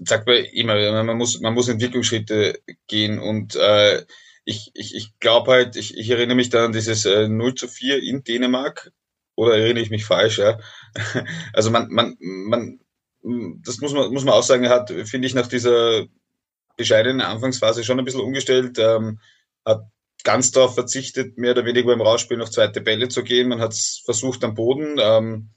sagt 0.04 0.26
man 0.26 0.36
immer, 0.36 1.04
man 1.04 1.16
muss, 1.16 1.40
man 1.40 1.54
muss 1.54 1.68
Entwicklungsschritte 1.68 2.58
gehen 2.86 3.18
und 3.18 3.56
äh, 3.56 4.04
ich, 4.44 4.72
ich, 4.74 4.94
ich 4.94 5.18
glaube 5.20 5.52
halt, 5.52 5.76
ich, 5.76 5.96
ich 5.96 6.10
erinnere 6.10 6.36
mich 6.36 6.50
da 6.50 6.64
an 6.64 6.72
dieses 6.72 7.04
äh, 7.04 7.28
0 7.28 7.54
zu 7.54 7.68
4 7.68 8.02
in 8.02 8.24
Dänemark, 8.24 8.92
oder 9.36 9.56
erinnere 9.56 9.82
ich 9.82 9.90
mich 9.90 10.04
falsch, 10.04 10.38
ja. 10.38 10.58
Also 11.52 11.70
man, 11.70 11.88
man, 11.90 12.16
man, 12.20 12.80
das 13.22 13.80
muss 13.80 13.92
man, 13.92 14.12
muss 14.12 14.24
man 14.24 14.34
auch 14.34 14.42
sagen, 14.42 14.64
er 14.64 14.70
hat, 14.70 14.90
finde 14.90 15.26
ich, 15.26 15.34
nach 15.34 15.46
dieser 15.46 16.06
bescheidenen 16.76 17.20
Anfangsphase 17.20 17.84
schon 17.84 17.98
ein 17.98 18.04
bisschen 18.04 18.20
umgestellt, 18.20 18.78
ähm, 18.78 19.20
hat 19.64 19.84
ganz 20.24 20.50
darauf 20.50 20.74
verzichtet, 20.74 21.38
mehr 21.38 21.52
oder 21.52 21.64
weniger 21.64 21.86
beim 21.86 22.00
Rausspiel 22.00 22.36
noch 22.36 22.48
zweite 22.48 22.80
Bälle 22.80 23.08
zu 23.08 23.22
gehen. 23.22 23.48
Man 23.48 23.60
hat 23.60 23.72
es 23.72 24.02
versucht 24.04 24.44
am 24.44 24.54
Boden. 24.54 24.96
Ähm, 25.00 25.50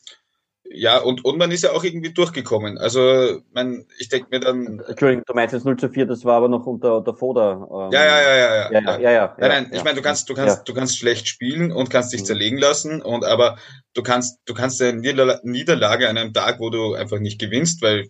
ja, 0.75 0.97
und, 0.99 1.23
und 1.25 1.37
man 1.37 1.51
ist 1.51 1.63
ja 1.63 1.71
auch 1.71 1.83
irgendwie 1.83 2.13
durchgekommen. 2.13 2.77
Also, 2.77 3.41
man, 3.53 3.85
ich 3.97 4.09
denke 4.09 4.27
mir 4.31 4.39
dann. 4.39 4.79
Entschuldigung, 4.87 5.23
du 5.25 5.33
meinst 5.33 5.53
jetzt 5.53 5.65
0 5.65 5.77
zu 5.77 5.89
4, 5.89 6.05
das 6.05 6.25
war 6.25 6.37
aber 6.37 6.49
noch 6.49 6.65
unter, 6.65 6.97
unter 6.97 7.13
Foda. 7.15 7.53
Ähm, 7.53 7.91
ja, 7.91 8.05
ja, 8.05 8.21
ja, 8.21 8.35
ja, 8.35 8.55
ja. 8.55 8.71
ja, 8.71 8.81
ja, 8.81 8.99
ja, 8.99 9.11
ja 9.11 9.35
nein, 9.39 9.49
nein, 9.49 9.71
ich 9.73 9.83
meine, 9.83 9.95
du 9.95 10.01
kannst, 10.01 10.29
du 10.29 10.33
kannst, 10.33 10.67
du 10.67 10.73
kannst 10.73 10.97
schlecht 10.97 11.27
spielen 11.27 11.71
und 11.71 11.89
kannst 11.89 12.13
dich 12.13 12.21
Mhm. 12.21 12.25
zerlegen 12.25 12.57
lassen 12.59 13.01
und 13.01 13.25
aber 13.25 13.57
du 13.93 14.03
kannst, 14.03 14.39
du 14.45 14.53
kannst 14.53 14.81
eine 14.81 14.99
Niederla 14.99 15.39
Niederlage 15.43 16.09
an 16.09 16.17
einem 16.17 16.33
Tag, 16.33 16.59
wo 16.59 16.69
du 16.69 16.93
einfach 16.93 17.19
nicht 17.19 17.39
gewinnst, 17.39 17.81
weil 17.81 18.09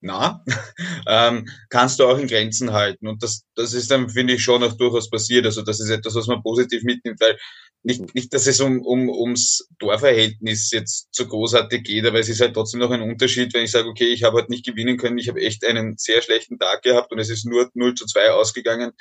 na, 0.00 0.44
ähm, 1.06 1.48
kannst 1.70 1.98
du 1.98 2.06
auch 2.06 2.18
in 2.18 2.28
Grenzen 2.28 2.72
halten. 2.72 3.08
Und 3.08 3.22
das, 3.22 3.44
das 3.54 3.72
ist 3.72 3.90
dann, 3.90 4.08
finde 4.08 4.34
ich, 4.34 4.42
schon 4.42 4.62
auch 4.62 4.76
durchaus 4.76 5.10
passiert. 5.10 5.46
Also 5.46 5.62
das 5.62 5.80
ist 5.80 5.90
etwas, 5.90 6.14
was 6.14 6.26
man 6.26 6.42
positiv 6.42 6.82
mitnimmt, 6.84 7.20
weil 7.20 7.38
nicht, 7.82 8.14
nicht 8.14 8.34
dass 8.34 8.46
es 8.46 8.60
um, 8.60 8.80
um, 8.82 9.08
ums 9.08 9.68
Torverhältnis 9.78 10.70
jetzt 10.72 11.08
so 11.12 11.26
großartig 11.26 11.84
geht, 11.84 12.06
aber 12.06 12.18
es 12.18 12.28
ist 12.28 12.40
halt 12.40 12.54
trotzdem 12.54 12.80
noch 12.80 12.90
ein 12.90 13.02
Unterschied, 13.02 13.54
wenn 13.54 13.64
ich 13.64 13.70
sage, 13.70 13.88
okay, 13.88 14.06
ich 14.06 14.24
habe 14.24 14.38
halt 14.38 14.50
nicht 14.50 14.66
gewinnen 14.66 14.96
können, 14.96 15.18
ich 15.18 15.28
habe 15.28 15.40
echt 15.40 15.64
einen 15.64 15.96
sehr 15.96 16.20
schlechten 16.22 16.58
Tag 16.58 16.82
gehabt 16.82 17.12
und 17.12 17.18
es 17.18 17.30
ist 17.30 17.46
nur 17.46 17.70
0 17.74 17.94
zu 17.94 18.06
2 18.06 18.32
ausgegangen. 18.32 18.92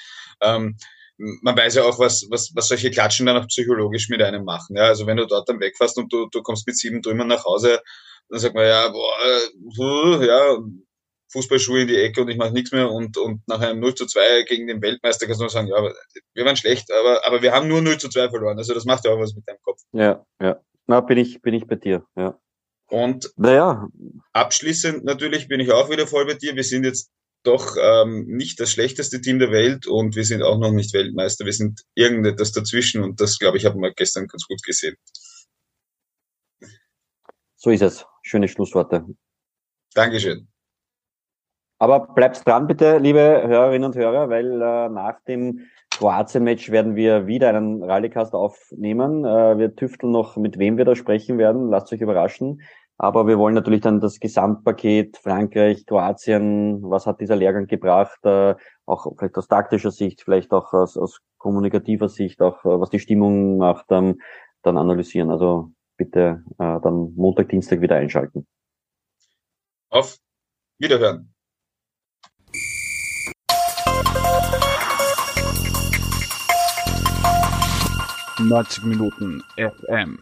Ähm, 0.41 0.77
man 1.17 1.57
weiß 1.57 1.75
ja 1.75 1.83
auch, 1.83 1.97
was, 1.97 2.27
was, 2.29 2.51
was 2.53 2.67
solche 2.67 2.91
Klatschen 2.91 3.25
dann 3.25 3.37
auch 3.37 3.47
psychologisch 3.47 4.09
mit 4.09 4.21
einem 4.21 4.45
machen. 4.45 4.75
Ja, 4.75 4.83
also 4.83 5.07
wenn 5.07 5.17
du 5.17 5.25
dort 5.25 5.49
dann 5.49 5.59
wegfährst 5.59 5.97
und 5.97 6.13
du, 6.13 6.27
du 6.27 6.43
kommst 6.43 6.67
mit 6.67 6.77
sieben 6.77 7.01
Trümmern 7.01 7.27
nach 7.27 7.43
Hause, 7.43 7.81
dann 8.29 8.39
sagt 8.39 8.53
man 8.53 8.65
ja, 8.65 8.89
boah, 8.89 9.13
äh, 9.25 10.27
ja, 10.27 10.57
Fußballschuhe 11.29 11.81
in 11.81 11.87
die 11.87 11.97
Ecke 11.97 12.21
und 12.21 12.29
ich 12.29 12.37
mache 12.37 12.53
nichts 12.53 12.71
mehr 12.71 12.89
und, 12.89 13.17
und 13.17 13.41
nach 13.47 13.59
einem 13.59 13.79
0 13.79 13.95
zu 13.95 14.05
2 14.05 14.43
gegen 14.43 14.67
den 14.67 14.81
Weltmeister 14.81 15.25
kannst 15.25 15.39
du 15.39 15.43
nur 15.43 15.49
sagen, 15.49 15.67
ja, 15.67 15.93
wir 16.33 16.45
waren 16.45 16.55
schlecht, 16.55 16.91
aber, 16.91 17.25
aber 17.25 17.41
wir 17.41 17.51
haben 17.51 17.67
nur 17.67 17.81
0 17.81 17.97
zu 17.97 18.09
2 18.09 18.29
verloren. 18.29 18.57
Also 18.57 18.73
das 18.73 18.85
macht 18.85 19.05
ja 19.05 19.11
auch 19.11 19.19
was 19.19 19.35
mit 19.35 19.47
deinem 19.47 19.61
Kopf. 19.61 19.81
Ja, 19.91 20.25
ja. 20.41 20.61
Na, 20.87 21.01
bin 21.01 21.17
ich, 21.17 21.41
bin 21.41 21.53
ich 21.53 21.67
bei 21.67 21.75
dir, 21.75 22.05
ja. 22.15 22.39
Und 22.89 23.31
Naja, 23.35 23.87
abschließend 24.31 25.03
natürlich 25.03 25.49
bin 25.49 25.59
ich 25.59 25.71
auch 25.71 25.89
wieder 25.89 26.07
voll 26.07 26.25
bei 26.25 26.35
dir. 26.35 26.55
Wir 26.55 26.63
sind 26.63 26.85
jetzt 26.85 27.11
doch 27.43 27.75
ähm, 27.81 28.25
nicht 28.27 28.59
das 28.59 28.71
schlechteste 28.71 29.21
Team 29.21 29.39
der 29.39 29.51
Welt 29.51 29.87
und 29.87 30.15
wir 30.15 30.25
sind 30.25 30.43
auch 30.43 30.57
noch 30.57 30.71
nicht 30.71 30.93
Weltmeister. 30.93 31.45
Wir 31.45 31.53
sind 31.53 31.81
irgendetwas 31.95 32.51
dazwischen 32.51 33.03
und 33.03 33.19
das, 33.21 33.39
glaube 33.39 33.57
ich, 33.57 33.65
haben 33.65 33.81
wir 33.81 33.93
gestern 33.93 34.27
ganz 34.27 34.45
gut 34.47 34.61
gesehen. 34.63 34.95
so 37.55 37.69
ist 37.69 37.81
es. 37.81 38.05
Schöne 38.21 38.47
Schlussworte. 38.47 39.05
Dankeschön. 39.93 40.47
Aber 41.79 42.07
bleibt 42.07 42.45
dran 42.47 42.67
bitte, 42.67 42.97
liebe 42.97 43.19
Hörerinnen 43.19 43.85
und 43.85 43.95
Hörer, 43.95 44.29
weil 44.29 44.61
äh, 44.61 44.89
nach 44.89 45.19
dem 45.27 45.67
Kroatien-Match 45.91 46.71
werden 46.71 46.95
wir 46.95 47.27
wieder 47.27 47.49
einen 47.49 47.83
Rallycast 47.83 48.33
aufnehmen. 48.33 49.25
Äh, 49.25 49.57
wir 49.59 49.75
tüfteln 49.75 50.11
noch, 50.11 50.37
mit 50.37 50.57
wem 50.57 50.77
wir 50.77 50.85
da 50.85 50.95
sprechen 50.95 51.37
werden. 51.37 51.69
Lasst 51.69 51.93
euch 51.93 52.01
überraschen. 52.01 52.61
Aber 52.99 53.27
wir 53.27 53.37
wollen 53.37 53.53
natürlich 53.53 53.81
dann 53.81 53.99
das 53.99 54.19
Gesamtpaket 54.19 55.17
Frankreich, 55.17 55.85
Kroatien, 55.85 56.81
was 56.81 57.05
hat 57.05 57.21
dieser 57.21 57.35
Lehrgang 57.35 57.67
gebracht, 57.67 58.19
äh, 58.23 58.55
auch 58.87 59.13
vielleicht 59.17 59.37
aus 59.37 59.47
taktischer 59.47 59.91
Sicht, 59.91 60.23
vielleicht 60.23 60.51
auch 60.51 60.73
aus, 60.73 60.97
aus 60.97 61.19
kommunikativer 61.37 62.09
Sicht, 62.09 62.41
auch 62.41 62.65
äh, 62.65 62.79
was 62.79 62.89
die 62.89 62.99
Stimmung 62.99 63.57
macht, 63.57 63.85
ähm, 63.91 64.19
dann 64.63 64.79
analysieren. 64.79 65.29
Also 65.29 65.71
bitte 65.95 66.43
äh, 66.57 66.79
dann 66.81 67.13
Montag, 67.15 67.49
Dienstag 67.49 67.81
wieder 67.81 67.97
einschalten. 67.97 68.47
Auf 69.89 70.17
Wiederhören. 70.79 71.36
Neunzig 78.39 78.83
Minuten 78.83 79.43
FM. 79.55 80.19